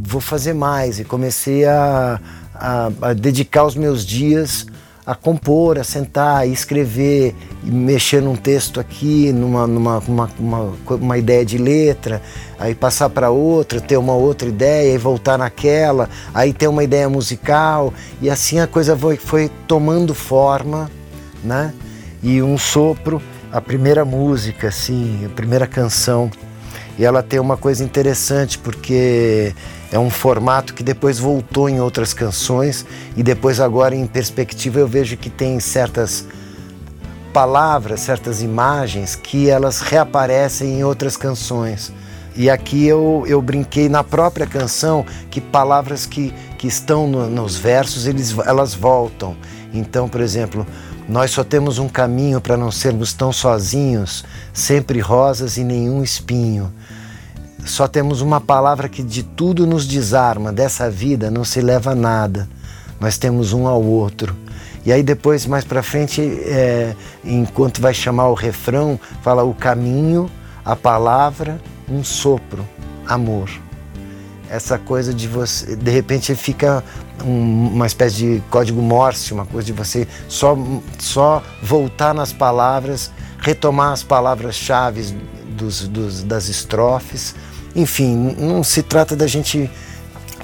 Vou 0.02 0.20
fazer 0.20 0.54
mais. 0.54 0.98
E 0.98 1.04
comecei 1.04 1.66
a, 1.66 2.18
a, 2.54 2.90
a 3.02 3.12
dedicar 3.12 3.64
os 3.64 3.74
meus 3.74 4.04
dias 4.04 4.66
a 5.06 5.14
compor, 5.14 5.78
a 5.78 5.84
sentar, 5.84 6.48
escrever, 6.48 7.32
mexer 7.62 8.20
num 8.20 8.34
texto 8.34 8.80
aqui, 8.80 9.32
numa, 9.32 9.64
numa 9.64 9.98
uma, 10.00 10.30
uma, 10.36 10.72
uma 10.90 11.16
ideia 11.16 11.44
de 11.44 11.56
letra, 11.58 12.20
aí 12.58 12.74
passar 12.74 13.08
para 13.08 13.30
outra, 13.30 13.80
ter 13.80 13.96
uma 13.96 14.14
outra 14.14 14.48
ideia 14.48 14.92
e 14.92 14.98
voltar 14.98 15.38
naquela, 15.38 16.10
aí 16.34 16.52
ter 16.52 16.66
uma 16.66 16.82
ideia 16.82 17.08
musical 17.08 17.94
e 18.20 18.28
assim 18.28 18.58
a 18.58 18.66
coisa 18.66 18.96
foi, 18.96 19.16
foi 19.16 19.48
tomando 19.68 20.12
forma, 20.12 20.90
né? 21.44 21.72
E 22.20 22.42
um 22.42 22.58
sopro, 22.58 23.22
a 23.52 23.60
primeira 23.60 24.04
música, 24.04 24.68
assim, 24.68 25.24
a 25.24 25.28
primeira 25.28 25.68
canção. 25.68 26.28
E 26.98 27.04
ela 27.04 27.22
tem 27.22 27.38
uma 27.38 27.56
coisa 27.56 27.84
interessante 27.84 28.58
porque 28.58 29.54
é 29.90 29.98
um 29.98 30.10
formato 30.10 30.74
que 30.74 30.82
depois 30.82 31.18
voltou 31.18 31.68
em 31.68 31.80
outras 31.80 32.12
canções 32.12 32.84
e 33.16 33.22
depois 33.22 33.60
agora 33.60 33.94
em 33.94 34.06
perspectiva 34.06 34.80
eu 34.80 34.88
vejo 34.88 35.16
que 35.16 35.30
tem 35.30 35.60
certas 35.60 36.26
palavras, 37.32 38.00
certas 38.00 38.42
imagens 38.42 39.14
que 39.14 39.48
elas 39.48 39.80
reaparecem 39.80 40.78
em 40.78 40.84
outras 40.84 41.16
canções. 41.16 41.92
E 42.34 42.50
aqui 42.50 42.86
eu, 42.86 43.24
eu 43.26 43.40
brinquei 43.40 43.88
na 43.88 44.04
própria 44.04 44.46
canção 44.46 45.06
que 45.30 45.40
palavras 45.40 46.04
que, 46.04 46.34
que 46.58 46.66
estão 46.66 47.06
no, 47.06 47.28
nos 47.28 47.56
versos 47.56 48.06
eles, 48.06 48.34
elas 48.44 48.74
voltam. 48.74 49.36
Então, 49.72 50.08
por 50.08 50.20
exemplo, 50.20 50.66
nós 51.08 51.30
só 51.30 51.44
temos 51.44 51.78
um 51.78 51.88
caminho 51.88 52.40
para 52.40 52.56
não 52.56 52.70
sermos 52.70 53.12
tão 53.12 53.32
sozinhos, 53.32 54.24
sempre 54.52 54.98
rosas 54.98 55.56
e 55.56 55.64
nenhum 55.64 56.02
espinho. 56.02 56.72
Só 57.66 57.88
temos 57.88 58.20
uma 58.20 58.40
palavra 58.40 58.88
que 58.88 59.02
de 59.02 59.24
tudo 59.24 59.66
nos 59.66 59.88
desarma, 59.88 60.52
dessa 60.52 60.88
vida 60.88 61.32
não 61.32 61.44
se 61.44 61.60
leva 61.60 61.96
nada. 61.96 62.48
Nós 63.00 63.18
temos 63.18 63.52
um 63.52 63.66
ao 63.66 63.82
outro. 63.82 64.36
E 64.84 64.92
aí 64.92 65.02
depois, 65.02 65.46
mais 65.46 65.64
para 65.64 65.82
frente, 65.82 66.22
é, 66.44 66.94
enquanto 67.24 67.82
vai 67.82 67.92
chamar 67.92 68.28
o 68.28 68.34
refrão, 68.34 68.98
fala 69.20 69.42
o 69.42 69.52
caminho, 69.52 70.30
a 70.64 70.76
palavra, 70.76 71.60
um 71.88 72.04
sopro, 72.04 72.64
amor. 73.04 73.50
Essa 74.48 74.78
coisa 74.78 75.12
de 75.12 75.26
você, 75.26 75.74
de 75.74 75.90
repente 75.90 76.32
fica 76.36 76.84
um, 77.24 77.70
uma 77.74 77.86
espécie 77.88 78.16
de 78.16 78.42
código 78.48 78.80
Morse, 78.80 79.34
uma 79.34 79.44
coisa 79.44 79.66
de 79.66 79.72
você 79.72 80.06
só, 80.28 80.56
só 81.00 81.42
voltar 81.60 82.14
nas 82.14 82.32
palavras, 82.32 83.10
retomar 83.40 83.90
as 83.90 84.04
palavras-chave 84.04 85.16
dos, 85.56 85.88
dos, 85.88 86.22
das 86.22 86.48
estrofes 86.48 87.34
enfim, 87.76 88.34
não 88.38 88.64
se 88.64 88.82
trata 88.82 89.14
da 89.14 89.26
gente 89.26 89.70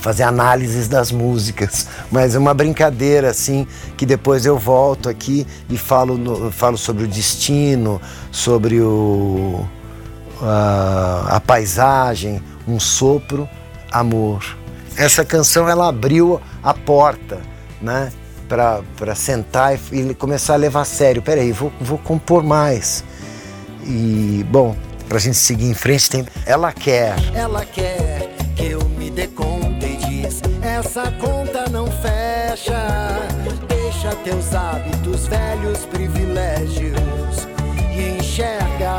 fazer 0.00 0.24
análises 0.24 0.88
das 0.88 1.10
músicas, 1.10 1.86
mas 2.12 2.34
é 2.34 2.38
uma 2.38 2.52
brincadeira 2.52 3.30
assim 3.30 3.66
que 3.96 4.04
depois 4.04 4.44
eu 4.44 4.58
volto 4.58 5.08
aqui 5.08 5.46
e 5.70 5.78
falo, 5.78 6.18
no, 6.18 6.50
falo 6.50 6.76
sobre 6.76 7.04
o 7.04 7.08
destino, 7.08 8.00
sobre 8.30 8.80
o, 8.80 9.64
a, 10.42 11.36
a 11.36 11.40
paisagem, 11.40 12.42
um 12.68 12.78
sopro, 12.78 13.48
amor. 13.90 14.58
Essa 14.96 15.24
canção 15.24 15.68
ela 15.68 15.88
abriu 15.88 16.40
a 16.62 16.74
porta, 16.74 17.40
né? 17.80 18.12
Para 18.48 19.14
sentar 19.14 19.74
e, 19.74 20.10
e, 20.10 20.14
começar 20.14 20.52
a 20.52 20.56
levar 20.56 20.82
a 20.82 20.84
sério. 20.84 21.22
Peraí, 21.22 21.52
vou, 21.52 21.72
vou 21.80 21.96
compor 21.96 22.42
mais. 22.42 23.02
E, 23.86 24.44
bom, 24.50 24.76
pra 25.12 25.20
gente 25.20 25.36
seguir 25.36 25.66
em 25.66 25.74
frente, 25.74 26.08
tem 26.08 26.26
Ela 26.46 26.72
Quer. 26.72 27.14
Ela 27.34 27.66
quer 27.66 28.30
que 28.56 28.64
eu 28.68 28.82
me 28.88 29.10
dê 29.10 29.28
conta 29.28 29.86
e 29.86 29.96
diz: 29.98 30.40
Essa 30.62 31.12
conta 31.20 31.68
não 31.68 31.86
fecha. 31.86 32.88
Deixa 33.68 34.16
teus 34.24 34.54
hábitos, 34.54 35.26
velhos 35.26 35.80
privilégios 35.84 36.96
e 37.94 38.18
enxerga. 38.18 38.94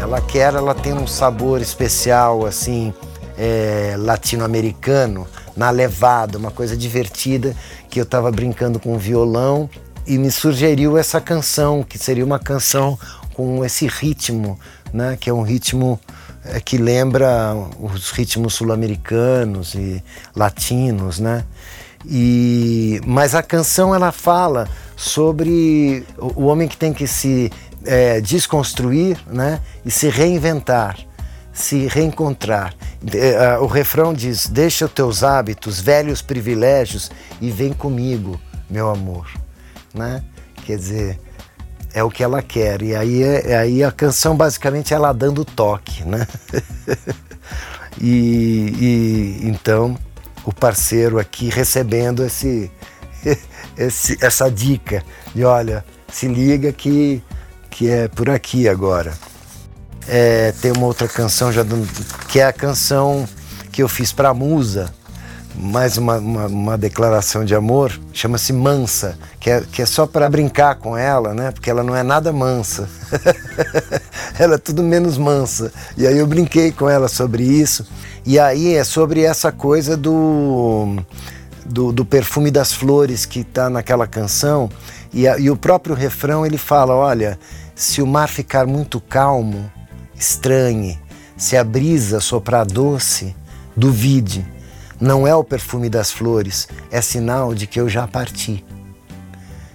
Ela 0.00 0.20
Quer, 0.20 0.54
ela 0.54 0.72
tem 0.72 0.92
um 0.92 1.08
sabor 1.08 1.60
especial, 1.60 2.46
assim, 2.46 2.94
é, 3.36 3.96
latino-americano, 3.98 5.26
na 5.56 5.70
levada, 5.70 6.38
uma 6.38 6.52
coisa 6.52 6.76
divertida 6.76 7.56
que 7.90 7.98
eu 7.98 8.04
estava 8.04 8.30
brincando 8.30 8.78
com 8.78 8.94
o 8.94 8.98
violão 8.98 9.68
e 10.06 10.18
me 10.18 10.30
sugeriu 10.30 10.96
essa 10.96 11.20
canção, 11.20 11.82
que 11.82 11.98
seria 11.98 12.24
uma 12.24 12.38
canção 12.38 12.98
com 13.34 13.64
esse 13.64 13.86
ritmo, 13.86 14.58
né, 14.92 15.16
que 15.18 15.30
é 15.30 15.32
um 15.32 15.42
ritmo 15.42 15.98
é, 16.44 16.60
que 16.60 16.76
lembra 16.76 17.54
os 17.78 18.10
ritmos 18.10 18.54
sul-americanos 18.54 19.74
e 19.74 20.02
latinos, 20.34 21.18
né? 21.18 21.44
E, 22.04 23.00
mas 23.06 23.34
a 23.34 23.42
canção 23.42 23.94
ela 23.94 24.10
fala 24.10 24.68
sobre 24.96 26.04
o, 26.18 26.46
homem 26.46 26.66
que 26.66 26.76
tem 26.76 26.92
que 26.92 27.06
se 27.06 27.50
é, 27.84 28.20
desconstruir, 28.20 29.18
né, 29.26 29.60
e 29.84 29.90
se 29.90 30.08
reinventar, 30.08 30.98
se 31.52 31.86
reencontrar. 31.86 32.74
É, 33.14 33.56
o 33.58 33.66
refrão 33.66 34.12
diz: 34.12 34.48
Deixa 34.48 34.86
os 34.86 34.92
teus 34.92 35.22
hábitos, 35.22 35.80
velhos 35.80 36.20
privilégios 36.20 37.10
e 37.40 37.50
vem 37.50 37.72
comigo, 37.72 38.40
meu 38.68 38.90
amor, 38.90 39.28
né? 39.94 40.24
Quer 40.64 40.76
dizer, 40.76 41.20
é 41.94 42.02
o 42.02 42.10
que 42.10 42.22
ela 42.22 42.42
quer. 42.42 42.82
E 42.82 42.94
aí, 42.94 43.22
é, 43.22 43.56
aí 43.56 43.84
a 43.84 43.92
canção 43.92 44.36
basicamente 44.36 44.92
é 44.92 44.96
ela 44.96 45.12
dando 45.12 45.44
toque, 45.44 46.04
né? 46.04 46.26
e, 48.00 49.38
e, 49.40 49.48
então 49.48 49.96
o 50.44 50.52
parceiro 50.52 51.18
aqui 51.18 51.48
recebendo 51.48 52.24
esse, 52.24 52.70
esse, 53.76 54.18
essa 54.20 54.50
dica 54.50 55.02
de 55.34 55.44
olha, 55.44 55.84
se 56.10 56.26
liga 56.28 56.72
que, 56.72 57.22
que 57.70 57.88
é 57.88 58.08
por 58.08 58.28
aqui 58.30 58.68
agora. 58.68 59.12
É, 60.08 60.52
tem 60.60 60.72
uma 60.72 60.86
outra 60.86 61.06
canção 61.06 61.52
já 61.52 61.64
que 62.28 62.40
é 62.40 62.44
a 62.44 62.52
canção 62.52 63.28
que 63.70 63.82
eu 63.82 63.88
fiz 63.88 64.12
para 64.12 64.34
Musa, 64.34 64.92
mais 65.54 65.96
uma, 65.96 66.16
uma, 66.16 66.46
uma, 66.46 66.78
declaração 66.78 67.44
de 67.44 67.54
amor, 67.54 67.92
chama-se 68.12 68.52
Mansa, 68.52 69.18
que 69.38 69.50
é, 69.50 69.60
que 69.60 69.82
é 69.82 69.86
só 69.86 70.06
para 70.06 70.28
brincar 70.28 70.76
com 70.76 70.96
ela, 70.96 71.34
né? 71.34 71.50
Porque 71.50 71.68
ela 71.70 71.82
não 71.82 71.94
é 71.94 72.02
nada 72.02 72.32
mansa. 72.32 72.88
ela 74.38 74.54
é 74.54 74.58
tudo 74.58 74.82
menos 74.82 75.18
mansa. 75.18 75.72
E 75.96 76.06
aí 76.06 76.16
eu 76.16 76.26
brinquei 76.26 76.72
com 76.72 76.88
ela 76.88 77.08
sobre 77.08 77.44
isso. 77.44 77.86
E 78.24 78.38
aí 78.38 78.74
é 78.74 78.84
sobre 78.84 79.22
essa 79.22 79.52
coisa 79.52 79.96
do 79.96 80.96
do, 81.64 81.92
do 81.92 82.04
perfume 82.04 82.50
das 82.50 82.72
flores 82.72 83.24
que 83.24 83.40
está 83.40 83.70
naquela 83.70 84.06
canção. 84.06 84.70
E, 85.12 85.28
a, 85.28 85.38
e 85.38 85.50
o 85.50 85.56
próprio 85.56 85.94
refrão 85.94 86.44
ele 86.44 86.58
fala: 86.58 86.94
olha, 86.94 87.38
se 87.74 88.02
o 88.02 88.06
mar 88.06 88.28
ficar 88.28 88.66
muito 88.66 89.00
calmo, 89.00 89.70
estranhe. 90.14 90.98
Se 91.36 91.56
a 91.56 91.64
brisa 91.64 92.20
soprar 92.20 92.64
doce, 92.64 93.34
duvide. 93.76 94.46
Não 95.02 95.26
é 95.26 95.34
o 95.34 95.42
perfume 95.42 95.90
das 95.90 96.12
flores, 96.12 96.68
é 96.88 97.00
sinal 97.00 97.56
de 97.56 97.66
que 97.66 97.80
eu 97.80 97.88
já 97.88 98.06
parti. 98.06 98.64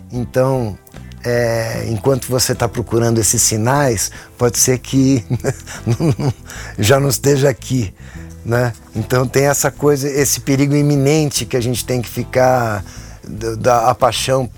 Então, 0.10 0.78
é, 1.22 1.86
enquanto 1.90 2.30
você 2.30 2.54
está 2.54 2.66
procurando 2.66 3.20
esses 3.20 3.42
sinais, 3.42 4.10
pode 4.38 4.58
ser 4.58 4.80
que 4.80 5.26
já 6.80 6.98
não 6.98 7.10
esteja 7.10 7.50
aqui. 7.50 7.94
Né? 8.46 8.72
Então 8.96 9.28
tem 9.28 9.48
essa 9.48 9.70
coisa, 9.70 10.08
esse 10.08 10.40
perigo 10.40 10.74
iminente 10.74 11.46
que 11.46 11.58
a 11.58 11.62
gente 11.62 11.84
tem 11.84 12.02
que 12.02 12.08
ficar 12.08 12.86
da 13.60 13.90
a 13.90 13.94
paixão, 13.94 14.50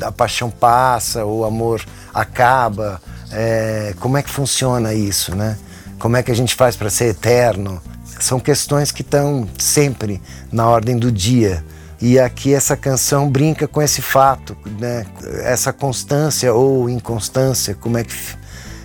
a 0.00 0.10
paixão 0.10 0.50
passa, 0.50 1.24
o 1.24 1.44
amor 1.44 1.80
acaba. 2.12 3.00
É, 3.30 3.94
como 4.00 4.16
é 4.16 4.22
que 4.24 4.30
funciona 4.30 4.92
isso, 4.92 5.36
né? 5.36 5.56
Como 5.96 6.16
é 6.16 6.24
que 6.24 6.32
a 6.32 6.34
gente 6.34 6.56
faz 6.56 6.74
para 6.74 6.90
ser 6.90 7.04
eterno? 7.04 7.80
São 8.18 8.40
questões 8.40 8.90
que 8.90 9.02
estão 9.02 9.48
sempre 9.58 10.20
na 10.50 10.68
ordem 10.68 10.96
do 10.96 11.10
dia. 11.12 11.64
E 12.00 12.18
aqui 12.18 12.54
essa 12.54 12.76
canção 12.76 13.28
brinca 13.28 13.66
com 13.66 13.82
esse 13.82 14.00
fato, 14.00 14.56
né? 14.78 15.04
Essa 15.42 15.72
constância 15.72 16.52
ou 16.54 16.88
inconstância, 16.88 17.74
como 17.74 17.98
é 17.98 18.04
que 18.04 18.14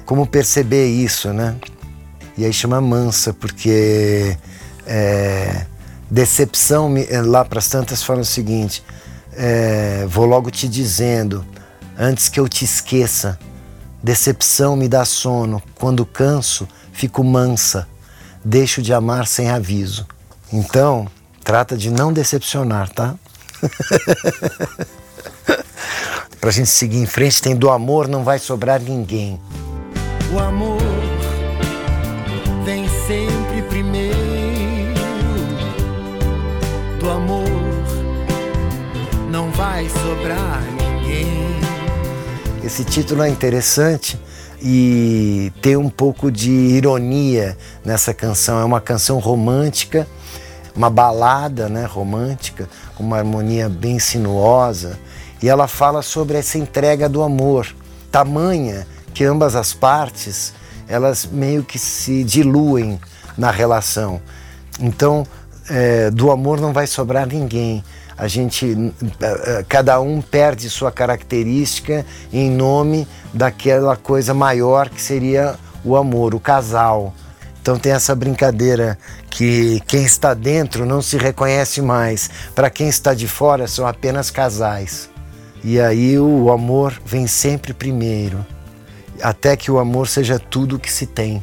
como 0.05 0.27
perceber 0.27 0.87
isso, 0.87 1.31
né? 1.31 1.55
E 2.37 2.43
aí 2.43 2.51
chama 2.51 2.81
mansa 2.81 3.33
porque 3.33 4.35
é, 4.85 5.65
decepção 6.09 6.93
lá 7.25 7.45
para 7.45 7.59
as 7.59 7.67
tantas 7.67 8.03
fala 8.03 8.21
o 8.21 8.25
seguinte: 8.25 8.83
é, 9.33 10.05
vou 10.07 10.25
logo 10.25 10.49
te 10.49 10.67
dizendo 10.67 11.45
antes 11.97 12.29
que 12.29 12.39
eu 12.39 12.47
te 12.47 12.65
esqueça. 12.65 13.37
Decepção 14.01 14.75
me 14.75 14.89
dá 14.89 15.05
sono. 15.05 15.63
Quando 15.75 16.05
canso, 16.05 16.67
fico 16.91 17.23
mansa. 17.23 17.87
Deixo 18.43 18.81
de 18.81 18.93
amar 18.93 19.27
sem 19.27 19.49
aviso. 19.49 20.07
Então, 20.51 21.07
Trata 21.43 21.75
de 21.75 21.91
não 21.91 22.13
decepcionar, 22.13 22.87
tá? 22.89 23.15
Pra 26.39 26.51
gente 26.51 26.69
seguir 26.69 26.99
em 26.99 27.05
frente, 27.05 27.41
tem 27.41 27.53
do 27.55 27.69
amor 27.69 28.07
não 28.07 28.23
vai 28.23 28.39
sobrar 28.39 28.79
ninguém. 28.79 29.37
O 30.31 30.39
amor 30.39 30.79
vem 32.63 32.87
sempre 33.05 33.61
primeiro. 33.63 34.13
Do 36.99 37.09
amor 37.09 37.49
não 39.29 39.51
vai 39.51 39.89
sobrar 39.89 40.63
ninguém. 40.71 41.59
Esse 42.63 42.85
título 42.85 43.21
é 43.21 43.29
interessante 43.29 44.17
e 44.63 45.51
tem 45.61 45.75
um 45.75 45.89
pouco 45.89 46.31
de 46.31 46.49
ironia 46.49 47.57
nessa 47.83 48.13
canção. 48.13 48.59
É 48.59 48.63
uma 48.63 48.79
canção 48.81 49.19
romântica 49.19 50.07
uma 50.75 50.89
balada 50.89 51.69
né, 51.69 51.85
romântica, 51.85 52.67
com 52.95 53.03
uma 53.03 53.17
harmonia 53.17 53.69
bem 53.69 53.99
sinuosa, 53.99 54.99
e 55.41 55.49
ela 55.49 55.67
fala 55.67 56.01
sobre 56.01 56.37
essa 56.37 56.57
entrega 56.57 57.07
do 57.07 57.21
amor, 57.21 57.67
tamanha 58.11 58.87
que 59.13 59.23
ambas 59.23 59.55
as 59.55 59.73
partes 59.73 60.53
elas 60.87 61.25
meio 61.25 61.63
que 61.63 61.79
se 61.79 62.23
diluem 62.23 62.99
na 63.37 63.51
relação. 63.51 64.21
Então, 64.79 65.25
é, 65.69 66.11
do 66.11 66.29
amor 66.29 66.59
não 66.59 66.73
vai 66.73 66.85
sobrar 66.87 67.25
ninguém. 67.25 67.83
A 68.17 68.27
gente, 68.27 68.93
é, 69.19 69.59
é, 69.59 69.65
cada 69.67 69.99
um 69.99 70.21
perde 70.21 70.69
sua 70.69 70.91
característica 70.91 72.05
em 72.31 72.49
nome 72.49 73.07
daquela 73.33 73.95
coisa 73.95 74.33
maior 74.33 74.89
que 74.89 75.01
seria 75.01 75.55
o 75.83 75.95
amor, 75.95 76.35
o 76.35 76.39
casal. 76.39 77.13
Então 77.61 77.79
tem 77.79 77.93
essa 77.93 78.13
brincadeira 78.13 78.97
que 79.29 79.81
quem 79.87 80.03
está 80.03 80.33
dentro 80.33 80.85
não 80.85 81.01
se 81.01 81.17
reconhece 81.17 81.81
mais, 81.81 82.29
para 82.53 82.69
quem 82.69 82.87
está 82.87 83.13
de 83.13 83.27
fora 83.27 83.67
são 83.67 83.87
apenas 83.87 84.29
casais. 84.29 85.09
E 85.63 85.79
aí 85.79 86.19
o 86.19 86.51
amor 86.51 87.01
vem 87.05 87.25
sempre 87.25 87.73
primeiro, 87.73 88.45
até 89.21 89.55
que 89.55 89.71
o 89.71 89.79
amor 89.79 90.09
seja 90.09 90.37
tudo 90.37 90.77
que 90.77 90.91
se 90.91 91.07
tem. 91.07 91.41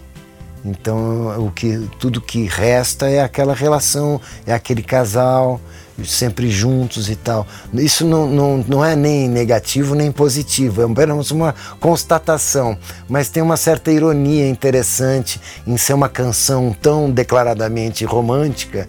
Então 0.63 1.47
o 1.47 1.51
que 1.51 1.89
tudo 1.99 2.21
que 2.21 2.45
resta 2.47 3.09
é 3.09 3.23
aquela 3.23 3.55
relação, 3.55 4.21
é 4.47 4.53
aquele 4.53 4.83
casal, 4.83 5.59
sempre 6.05 6.51
juntos 6.51 7.09
e 7.09 7.17
tal. 7.17 7.47
Isso 7.75 8.05
não, 8.05 8.27
não, 8.27 8.65
não 8.67 8.85
é 8.85 8.95
nem 8.95 9.29
negativo 9.29 9.95
nem 9.95 10.11
positivo, 10.11 10.83
é 10.83 10.85
apenas 10.85 11.31
uma 11.31 11.55
constatação, 11.79 12.77
mas 13.09 13.29
tem 13.29 13.43
uma 13.43 13.57
certa 13.57 13.91
ironia 13.91 14.49
interessante 14.49 15.41
em 15.67 15.77
ser 15.77 15.95
uma 15.95 16.09
canção 16.09 16.75
tão 16.81 17.11
declaradamente 17.11 18.05
romântica, 18.05 18.89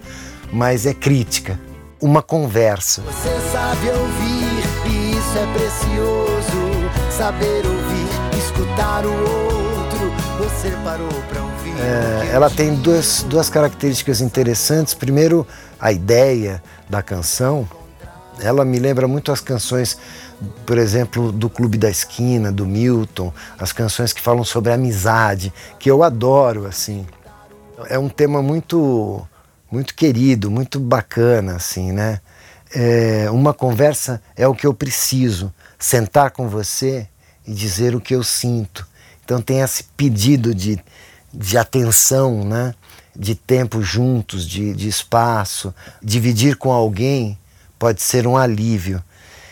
mas 0.52 0.86
é 0.86 0.94
crítica. 0.94 1.60
Uma 2.00 2.24
conversa. 2.24 3.04
Você 3.04 3.30
sabe 3.52 3.90
ouvir, 3.90 4.64
e 4.90 5.12
isso 5.12 5.38
é 5.38 5.46
precioso. 5.54 6.62
Saber 7.16 7.64
ouvir, 7.64 8.38
escutar 8.40 9.06
o 9.06 9.12
outro. 9.12 10.12
Você 10.40 10.72
parou 10.84 11.08
para 11.30 11.42
ouvir. 11.42 11.61
É, 11.82 12.32
ela 12.32 12.50
tem 12.50 12.76
duas, 12.76 13.24
duas 13.24 13.50
características 13.50 14.22
interessantes. 14.22 14.94
Primeiro, 14.94 15.48
a 15.80 15.92
ideia 15.92 16.62
da 16.88 17.02
canção, 17.02 17.68
ela 18.40 18.64
me 18.64 18.78
lembra 18.78 19.08
muito 19.08 19.32
as 19.32 19.42
canções, 19.42 19.98
por 20.66 20.78
exemplo, 20.78 21.32
do 21.32 21.50
Clube 21.50 21.78
da 21.78 21.90
Esquina, 21.90 22.52
do 22.52 22.66
Milton, 22.66 23.34
as 23.58 23.74
canções 23.74 24.14
que 24.14 24.22
falam 24.22 24.44
sobre 24.44 24.72
amizade, 24.72 25.52
que 25.80 25.90
eu 25.90 26.04
adoro, 26.04 26.68
assim. 26.68 27.06
É 27.90 27.98
um 27.98 28.10
tema 28.10 28.42
muito, 28.44 29.28
muito 29.72 29.96
querido, 29.96 30.52
muito 30.52 30.80
bacana, 30.80 31.56
assim, 31.56 31.92
né? 31.92 32.22
É, 32.74 33.30
uma 33.32 33.54
conversa 33.54 34.22
é 34.36 34.48
o 34.48 34.56
que 34.56 34.66
eu 34.66 34.74
preciso, 34.74 35.54
sentar 35.78 36.32
com 36.32 36.48
você 36.48 37.08
e 37.46 37.54
dizer 37.54 37.96
o 37.96 38.00
que 38.00 38.16
eu 38.16 38.24
sinto. 38.24 38.88
Então 39.24 39.42
tem 39.42 39.62
esse 39.62 39.84
pedido 39.96 40.54
de, 40.54 40.80
de 41.34 41.58
atenção, 41.58 42.44
né? 42.44 42.74
de 43.16 43.36
tempo 43.36 43.82
juntos, 43.82 44.48
de, 44.48 44.74
de 44.74 44.88
espaço, 44.88 45.74
dividir 46.02 46.56
com 46.56 46.72
alguém 46.72 47.38
pode 47.78 48.02
ser 48.02 48.26
um 48.28 48.38
alívio. 48.38 49.04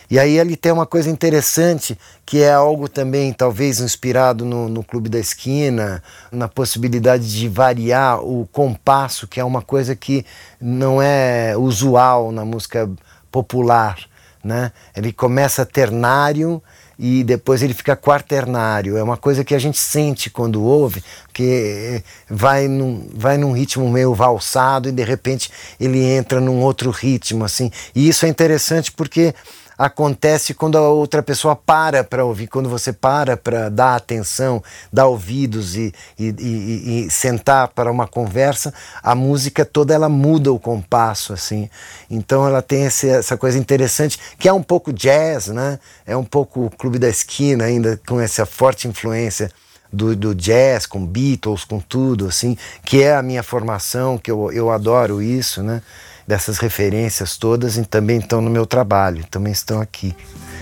E 0.09 0.17
aí 0.17 0.39
ele 0.39 0.55
tem 0.55 0.71
uma 0.71 0.87
coisa 0.87 1.07
interessante, 1.07 1.97
que 2.25 2.41
é 2.41 2.51
algo 2.51 2.87
também 2.87 3.31
talvez 3.31 3.79
inspirado 3.79 4.43
no, 4.43 4.67
no 4.67 4.83
Clube 4.83 5.07
da 5.07 5.19
Esquina, 5.19 6.01
na 6.31 6.47
possibilidade 6.47 7.31
de 7.31 7.47
variar 7.47 8.19
o 8.23 8.47
compasso, 8.51 9.27
que 9.27 9.39
é 9.39 9.43
uma 9.43 9.61
coisa 9.61 9.95
que 9.95 10.25
não 10.59 10.99
é 10.99 11.55
usual 11.55 12.31
na 12.31 12.43
música 12.43 12.89
popular. 13.31 13.99
Né? 14.43 14.71
Ele 14.95 15.13
começa 15.13 15.63
ternário 15.63 16.61
e 16.97 17.23
depois 17.23 17.61
ele 17.61 17.73
fica 17.73 17.95
quaternário. 17.95 18.97
É 18.97 19.03
uma 19.03 19.15
coisa 19.15 19.43
que 19.43 19.53
a 19.53 19.59
gente 19.59 19.77
sente 19.77 20.29
quando 20.29 20.63
ouve, 20.63 21.03
que 21.39 22.03
vai 22.29 22.67
num, 22.67 23.07
vai 23.13 23.37
num 23.37 23.53
ritmo 23.53 23.89
meio 23.89 24.13
valsado 24.13 24.89
e 24.89 24.91
de 24.91 25.05
repente 25.05 25.49
ele 25.79 26.03
entra 26.03 26.41
num 26.41 26.59
outro 26.59 26.91
ritmo 26.91 27.45
assim. 27.45 27.71
E 27.95 28.09
isso 28.09 28.25
é 28.25 28.29
interessante 28.29 28.91
porque 28.91 29.33
acontece 29.77 30.53
quando 30.53 30.77
a 30.77 30.81
outra 30.89 31.23
pessoa 31.23 31.55
para 31.55 32.03
para 32.03 32.25
ouvir, 32.25 32.47
quando 32.47 32.67
você 32.67 32.91
para 32.91 33.37
para 33.37 33.69
dar 33.69 33.95
atenção, 33.95 34.61
dar 34.91 35.07
ouvidos 35.07 35.77
e, 35.77 35.93
e, 36.19 36.35
e, 36.37 37.05
e, 37.05 37.09
sentar 37.09 37.69
para 37.69 37.89
uma 37.89 38.05
conversa, 38.05 38.73
a 39.01 39.15
música 39.15 39.63
toda 39.63 39.93
ela 39.93 40.09
muda 40.09 40.51
o 40.51 40.59
compasso 40.59 41.31
assim. 41.31 41.69
Então 42.11 42.45
ela 42.45 42.61
tem 42.61 42.83
esse, 42.83 43.07
essa 43.07 43.37
coisa 43.37 43.57
interessante 43.57 44.19
que 44.37 44.49
é 44.49 44.51
um 44.51 44.61
pouco 44.61 44.91
jazz, 44.91 45.47
né? 45.47 45.79
É 46.05 46.17
um 46.17 46.25
pouco 46.25 46.65
o 46.65 46.69
clube 46.69 46.99
da 46.99 47.07
esquina 47.07 47.63
ainda 47.63 47.97
com 48.05 48.19
essa 48.19 48.45
forte 48.45 48.89
influência 48.89 49.49
do, 49.91 50.15
do, 50.15 50.35
jazz, 50.35 50.85
com 50.85 51.05
Beatles, 51.05 51.63
com 51.63 51.79
tudo, 51.79 52.27
assim, 52.27 52.57
que 52.85 53.01
é 53.01 53.15
a 53.15 53.21
minha 53.21 53.43
formação, 53.43 54.17
que 54.17 54.29
eu, 54.29 54.51
eu 54.51 54.69
adoro 54.71 55.21
isso, 55.21 55.63
né? 55.63 55.81
dessas 56.29 56.59
referências 56.59 57.37
todas 57.37 57.75
e 57.75 57.83
também 57.83 58.19
estão 58.19 58.39
no 58.39 58.51
meu 58.51 58.63
trabalho, 58.63 59.25
também 59.31 59.51
estão 59.51 59.81
aqui. 59.81 60.15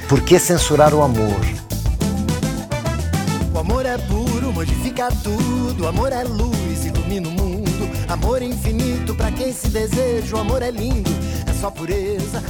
Por 0.08 0.22
que 0.22 0.40
censurar 0.40 0.94
o 0.94 1.02
amor? 1.02 1.42
O 3.54 3.60
amor 3.60 3.86
é 3.86 3.98
puro, 3.98 4.54
modifica 4.54 5.10
tudo. 5.22 5.84
O 5.84 5.88
amor 5.88 6.14
é 6.14 6.24
luz, 6.24 6.86
ilumina 6.86 7.28
o 7.28 7.32
mundo. 7.32 7.90
Amor 8.08 8.42
infinito 8.42 9.14
para 9.14 9.30
quem 9.30 9.52
se 9.52 9.68
deseja. 9.68 10.38
O 10.38 10.40
amor 10.40 10.62
é 10.62 10.72
lindo, 10.72 11.12
só 11.60 11.72
pureza. 11.72 12.44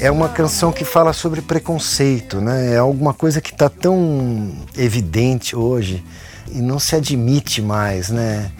É 0.00 0.10
uma 0.10 0.28
canção 0.28 0.72
que 0.72 0.84
fala 0.84 1.12
sobre 1.12 1.40
preconceito, 1.40 2.40
né? 2.40 2.74
É 2.74 2.78
alguma 2.78 3.14
coisa 3.14 3.40
que 3.40 3.52
está 3.52 3.68
tão 3.68 4.52
evidente 4.76 5.54
hoje 5.54 6.04
e 6.50 6.60
não 6.60 6.78
se 6.78 6.96
admite 6.96 7.62
mais, 7.62 8.08
né? 8.08 8.50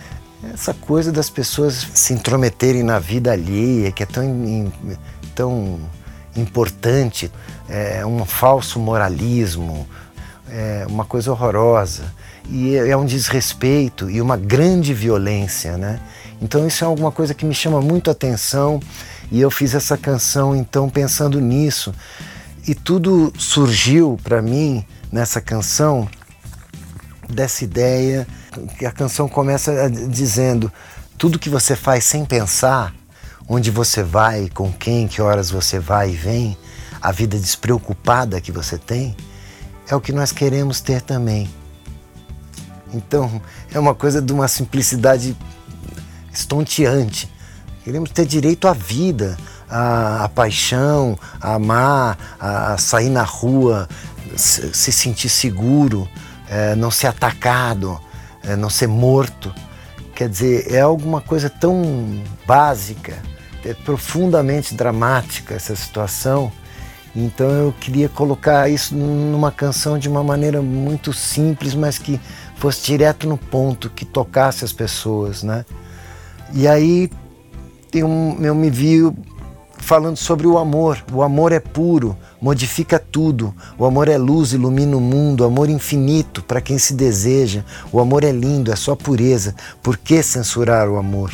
essa 0.55 0.73
coisa 0.73 1.11
das 1.11 1.29
pessoas 1.29 1.87
se 1.95 2.13
intrometerem 2.13 2.83
na 2.83 2.99
vida 2.99 3.33
alheia, 3.33 3.91
que 3.91 4.03
é 4.03 4.07
tão, 4.07 4.73
tão 5.35 5.81
importante, 6.37 7.31
é 7.69 8.07
um 8.07 8.25
falso 8.25 8.79
moralismo, 8.79 9.87
é 10.49 10.87
uma 10.89 11.05
coisa 11.05 11.33
horrorosa. 11.33 12.05
E 12.51 12.77
é 12.77 12.97
um 12.97 13.05
desrespeito 13.05 14.09
e 14.09 14.23
uma 14.23 14.35
grande 14.35 14.95
violência, 14.95 15.77
né? 15.77 16.01
Então 16.41 16.67
isso 16.67 16.83
é 16.83 16.87
alguma 16.87 17.13
coisa 17.13 17.35
que 17.35 17.45
me 17.45 17.55
chama 17.55 17.83
muito 17.83 18.09
a 18.09 18.13
atenção 18.13 18.81
e 19.31 19.41
eu 19.41 19.51
fiz 19.51 19.75
essa 19.75 19.97
canção 19.97 20.57
então 20.57 20.89
pensando 20.89 21.41
nisso. 21.41 21.95
E 22.67 22.75
tudo 22.75 23.33
surgiu 23.39 24.19
para 24.23 24.43
mim 24.43 24.85
nessa 25.11 25.41
canção 25.41 26.09
dessa 27.29 27.65
ideia 27.65 28.27
que 28.79 28.87
a 28.87 28.93
canção 28.93 29.29
começa 29.29 29.91
dizendo 29.91 30.73
tudo 31.17 31.39
que 31.39 31.51
você 31.51 31.77
faz 31.77 32.05
sem 32.05 32.25
pensar, 32.25 32.95
onde 33.49 33.71
você 33.71 34.03
vai, 34.03 34.49
com 34.49 34.73
quem, 34.73 35.09
que 35.09 35.21
horas 35.21 35.51
você 35.51 35.79
vai 35.79 36.11
e 36.11 36.17
vem, 36.17 36.57
a 37.01 37.13
vida 37.13 37.39
despreocupada 37.39 38.41
que 38.41 38.53
você 38.53 38.79
tem, 38.79 39.17
é 39.89 39.95
o 39.95 40.01
que 40.01 40.13
nós 40.13 40.33
queremos 40.33 40.81
ter 40.81 41.03
também. 41.03 41.49
Então, 42.93 43.41
é 43.73 43.79
uma 43.79 43.95
coisa 43.95 44.23
de 44.23 44.33
uma 44.33 44.49
simplicidade 44.49 45.37
estonteante. 46.33 47.31
Queremos 47.89 48.11
ter 48.11 48.27
direito 48.27 48.69
à 48.69 48.75
vida, 48.75 49.39
à, 49.67 50.25
à 50.25 50.29
paixão, 50.29 51.19
a 51.41 51.55
amar, 51.55 52.19
a, 52.39 52.75
a 52.75 52.77
sair 52.77 53.09
na 53.09 53.23
rua, 53.23 53.89
se, 54.37 54.75
se 54.75 54.93
sentir 54.93 55.31
seguro, 55.31 56.07
é, 56.51 56.75
não 56.75 56.91
ser 56.91 57.07
atacado, 57.07 57.99
é, 58.45 58.55
não 58.57 58.69
ser 58.69 58.89
morto. 58.89 59.55
Quer 60.15 60.29
dizer, 60.29 60.71
é 60.71 60.83
alguma 60.83 61.23
coisa 61.23 61.49
tão 61.49 62.23
básica, 62.47 63.17
é 63.65 63.73
profundamente 63.73 64.75
dramática 64.75 65.55
essa 65.55 65.75
situação. 65.75 66.53
Então 67.17 67.49
eu 67.49 67.75
queria 67.81 68.11
colocar 68.11 68.69
isso 68.69 68.95
numa 68.95 69.51
canção 69.51 69.99
de 69.99 70.11
uma 70.11 70.23
maneira 70.23 70.61
muito 70.61 71.15
simples, 71.15 71.75
mas 71.75 71.97
que 71.97 72.21
fosse 72.57 72.85
direto 72.85 73.27
no 73.27 73.39
ponto, 73.39 73.89
que 73.89 74.05
tocasse 74.05 74.63
as 74.63 74.75
pessoas, 74.75 75.43
né? 75.43 75.65
E 76.53 76.69
aí 76.69 77.11
tem 77.91 78.05
um, 78.05 78.37
eu 78.41 78.55
me 78.55 78.71
vi 78.71 79.01
falando 79.79 80.17
sobre 80.17 80.47
o 80.47 80.59
amor. 80.59 81.03
O 81.13 81.23
amor 81.23 81.53
é 81.53 81.61
puro, 81.61 82.17
modifica 82.41 82.99
tudo. 82.99 83.55
O 83.79 83.87
amor 83.87 84.09
é 84.09 84.19
luz, 84.19 84.53
ilumina 84.53 84.97
o 84.97 85.01
mundo. 85.01 85.41
O 85.41 85.47
amor 85.47 85.71
infinito 85.71 86.43
para 86.43 86.61
quem 86.61 86.79
se 86.79 86.95
deseja. 86.95 87.65
O 87.91 88.01
amor 88.01 88.25
é 88.25 88.31
lindo, 88.31 88.73
é 88.73 88.77
só 88.77 88.95
pureza. 88.95 89.55
Por 89.83 89.97
que 89.97 90.23
censurar 90.23 90.89
o 90.89 90.99
amor? 90.99 91.33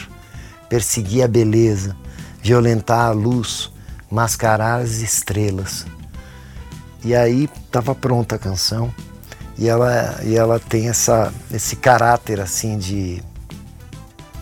Perseguir 0.69 1.25
a 1.25 1.29
beleza, 1.29 1.97
violentar 2.43 3.07
a 3.07 3.11
luz, 3.11 3.71
mascarar 4.11 4.81
as 4.81 4.99
estrelas. 4.99 5.87
E 7.05 7.15
aí 7.15 7.49
estava 7.67 7.95
pronta 7.95 8.37
a 8.37 8.39
canção. 8.39 8.93
E 9.59 9.69
ela, 9.69 10.21
e 10.25 10.37
ela 10.37 10.59
tem 10.59 10.89
essa, 10.89 11.33
esse 11.53 11.77
caráter 11.77 12.41
assim 12.41 12.77
de, 12.79 13.23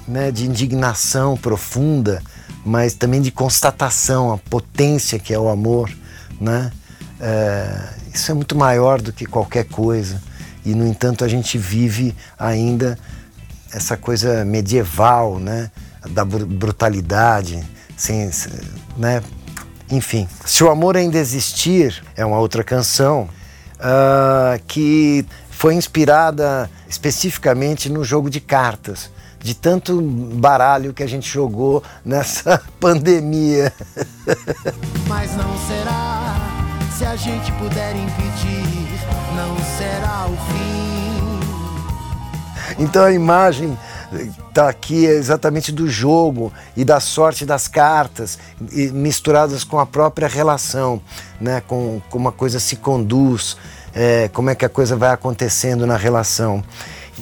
né, 0.07 0.31
de 0.31 0.47
indignação 0.47 1.37
profunda 1.37 2.23
mas 2.65 2.95
também 2.95 3.21
de 3.21 3.31
constatação, 3.31 4.33
a 4.33 4.39
potência 4.39 5.19
que 5.19 5.35
é 5.35 5.39
o 5.39 5.49
amor, 5.49 5.91
né? 6.41 6.71
É, 7.21 7.89
isso 8.13 8.31
é 8.31 8.35
muito 8.35 8.57
maior 8.57 9.01
do 9.01 9.13
que 9.13 9.27
qualquer 9.27 9.65
coisa 9.65 10.21
e 10.65 10.75
no 10.75 10.87
entanto 10.87 11.25
a 11.25 11.29
gente 11.29 11.57
vive 11.57 12.15
ainda 12.39 12.99
essa 13.73 13.97
coisa 13.97 14.45
medieval, 14.45 15.39
né? 15.39 15.71
Da 16.11 16.25
brutalidade, 16.25 17.63
sem, 17.97 18.31
né? 18.97 19.23
Enfim, 19.91 20.29
se 20.45 20.65
o 20.65 20.71
amor 20.71 20.97
ainda 20.97 21.19
existir 21.19 22.03
é 22.17 22.25
uma 22.25 22.39
outra 22.39 22.65
canção 22.65 23.29
uh, 23.77 24.63
que 24.67 25.27
foi 25.51 25.75
inspirada 25.75 26.71
especificamente 26.89 27.89
no 27.89 28.05
jogo 28.05 28.31
de 28.31 28.41
cartas 28.41 29.11
de 29.43 29.55
tanto 29.55 30.01
baralho 30.01 30.95
que 30.95 31.03
a 31.03 31.07
gente 31.07 31.29
jogou 31.29 31.83
nessa 32.05 32.63
pandemia. 32.79 33.73
Mas 35.09 35.37
não 35.37 35.59
será, 35.67 36.37
se 36.97 37.05
a 37.05 37.17
gente 37.17 37.51
puder 37.53 37.95
impedir, 37.97 38.73
não 39.35 39.57
será 39.77 40.27
o 40.27 40.37
fim. 40.53 40.83
Então 42.79 43.05
a 43.05 43.13
imagem 43.13 43.77
está 44.49 44.69
aqui 44.69 45.05
exatamente 45.07 45.73
do 45.73 45.89
jogo 45.89 46.53
e 46.77 46.85
da 46.85 47.01
sorte 47.01 47.47
das 47.47 47.67
cartas 47.67 48.39
misturadas 48.93 49.65
com 49.65 49.79
a 49.79 49.87
própria 49.87 50.29
relação, 50.29 51.01
né? 51.41 51.63
com 51.67 52.01
como 52.11 52.29
a 52.29 52.33
coisa 52.33 52.61
se 52.61 52.77
conduz, 52.77 53.57
é, 53.95 54.29
como 54.29 54.51
é 54.51 54.55
que 54.55 54.65
a 54.65 54.69
coisa 54.69 54.97
vai 54.97 55.11
acontecendo 55.11 55.87
na 55.87 55.97
relação 55.97 56.63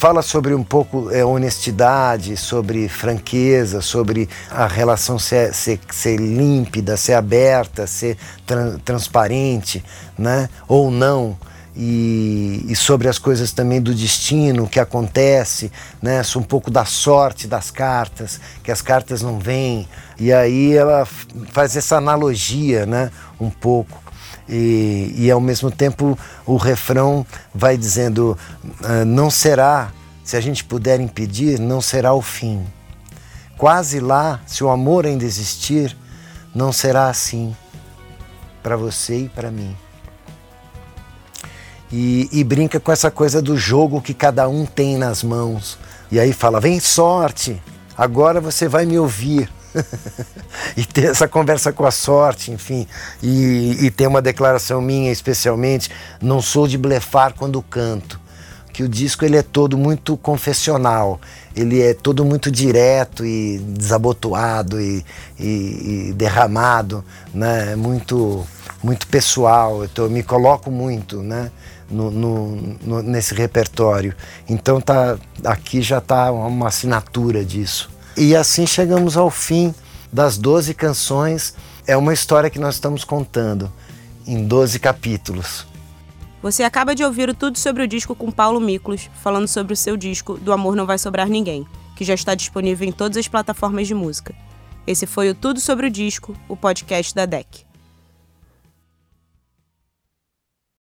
fala 0.01 0.23
sobre 0.23 0.55
um 0.55 0.65
pouco 0.65 1.11
é, 1.11 1.23
honestidade, 1.23 2.35
sobre 2.35 2.89
franqueza, 2.89 3.83
sobre 3.83 4.31
a 4.51 4.67
relação 4.67 5.19
ser, 5.19 5.53
ser, 5.53 5.79
ser 5.91 6.17
límpida, 6.17 6.97
ser 6.97 7.13
aberta, 7.13 7.87
ser 7.87 8.17
tra 8.47 8.79
transparente, 8.83 9.85
né? 10.19 10.49
Ou 10.67 10.91
não. 10.91 11.37
E, 11.77 12.65
e, 12.67 12.75
sobre 12.75 13.09
as 13.09 13.19
coisas 13.19 13.53
também 13.53 13.81
do 13.81 13.95
destino, 13.95 14.67
que 14.67 14.81
acontece, 14.81 15.71
né? 16.01 16.23
Um 16.35 16.43
pouco 16.43 16.71
da 16.71 16.87
sorte 16.87 17.47
das 17.47 17.71
cartas, 17.71 18.41
que 18.65 18.73
as 18.73 18.81
cartas 18.81 19.21
não 19.21 19.39
vêm. 19.39 19.87
E 20.19 20.33
aí 20.33 20.75
ela 20.75 21.07
faz 21.53 21.77
essa 21.77 21.99
analogia, 21.99 22.87
né? 22.87 23.11
Um 23.39 23.51
pouco 23.51 24.10
e, 24.51 25.15
e 25.17 25.31
ao 25.31 25.41
mesmo 25.41 25.71
tempo 25.71 26.19
o 26.45 26.57
refrão 26.57 27.25
vai 27.55 27.77
dizendo: 27.77 28.37
ah, 28.83 29.05
não 29.05 29.31
será, 29.31 29.93
se 30.25 30.37
a 30.37 30.41
gente 30.41 30.65
puder 30.65 31.01
impedir, 31.01 31.61
não 31.61 31.81
será 31.81 32.13
o 32.13 32.21
fim. 32.21 32.67
Quase 33.57 34.01
lá, 34.01 34.41
se 34.47 34.65
o 34.65 34.69
amor 34.69 35.07
ainda 35.07 35.25
existir, 35.25 35.97
não 36.53 36.73
será 36.73 37.09
assim 37.09 37.55
para 38.63 38.77
você 38.77 39.21
e 39.25 39.29
para 39.29 39.51
mim. 39.51 39.77
E, 41.93 42.29
e, 42.33 42.45
brinca 42.45 42.79
com 42.79 42.93
essa 42.93 43.11
coisa 43.11 43.43
do 43.43 43.57
jogo 43.57 44.01
que 44.01 44.15
cada 44.15 44.49
um 44.49 44.65
tem 44.65 44.97
nas 44.97 45.23
mãos. 45.23 45.79
E 46.11 46.19
aí 46.19 46.33
fala: 46.33 46.61
vem 46.61 46.81
sorte, 46.81 47.63
agora 47.97 48.41
você 48.41 48.67
vai 48.67 48.85
me 48.85 48.99
ouvir. 48.99 49.49
e 50.77 50.85
ter 50.85 51.07
essa 51.11 51.29
conversa 51.29 51.73
com 51.73 51.85
a 51.85 51.91
sorte, 51.91 52.51
enfim, 52.51 52.87
e, 53.23 53.77
e 53.81 53.91
ter 53.91 54.07
uma 54.07 54.23
declaração 54.23 54.81
minha 54.81 55.11
especialmente, 55.11 55.91
não 56.21 56.41
sou 56.41 56.67
de 56.67 56.77
blefar 56.77 57.35
quando 57.35 57.63
canto, 57.63 58.21
que 58.73 58.83
o 58.83 58.89
disco 58.89 59.25
ele 59.25 59.37
é 59.37 59.43
todo 59.43 59.77
muito 59.77 60.17
confessional, 60.17 61.21
ele 61.55 61.83
é 61.83 61.95
todo 61.95 62.25
muito 62.25 62.51
direto 62.51 63.25
e 63.25 63.59
desabotoado 63.59 64.81
e, 64.81 65.05
e, 65.39 66.09
e 66.09 66.13
derramado, 66.15 67.05
né? 67.35 67.75
muito, 67.77 68.47
muito 68.83 69.07
pessoal, 69.07 69.85
então 69.85 70.05
eu 70.05 70.11
me 70.11 70.23
coloco 70.23 70.71
muito, 70.71 71.23
né? 71.23 71.51
No, 71.91 72.09
no, 72.09 72.77
no, 72.85 73.03
nesse 73.03 73.35
repertório. 73.35 74.15
Então 74.49 74.81
tá, 74.81 75.19
aqui 75.45 75.83
já 75.83 75.99
está 75.99 76.31
uma 76.31 76.69
assinatura 76.69 77.45
disso. 77.45 77.91
E 78.17 78.35
assim 78.37 78.67
chegamos 78.67 79.17
ao 79.17 79.31
fim 79.31 79.75
das 80.13 80.37
12 80.37 80.75
canções. 80.75 81.55
É 81.87 81.97
uma 81.97 82.13
história 82.13 82.51
que 82.51 82.59
nós 82.59 82.75
estamos 82.75 83.05
contando 83.05 83.71
em 84.27 84.47
12 84.47 84.79
capítulos. 84.79 85.67
Você 86.43 86.63
acaba 86.63 86.95
de 86.95 87.05
ouvir 87.05 87.35
Tudo 87.35 87.59
sobre 87.59 87.83
o 87.83 87.89
Disco 87.89 88.15
com 88.15 88.31
Paulo 88.31 88.61
Miklos, 88.61 89.11
falando 89.23 89.47
sobre 89.47 89.75
o 89.75 89.77
seu 89.77 89.97
disco 89.97 90.39
Do 90.39 90.53
Amor 90.53 90.75
Não 90.75 90.87
Vai 90.87 90.99
Sobrar 90.99 91.29
Ninguém, 91.29 91.67
que 91.95 92.05
já 92.05 92.15
está 92.15 92.35
disponível 92.35 92.89
em 92.89 92.93
todas 92.93 93.19
as 93.19 93.29
plataformas 93.29 93.87
de 93.87 93.95
música. 93.95 94.35
Esse 94.87 95.07
foi 95.07 95.29
o 95.29 95.35
Tudo 95.35 95.61
sobre 95.61 95.87
o 95.87 95.91
Disco, 95.91 96.35
o 96.49 96.57
podcast 96.57 97.15
da 97.15 97.27
DEC. 97.27 97.70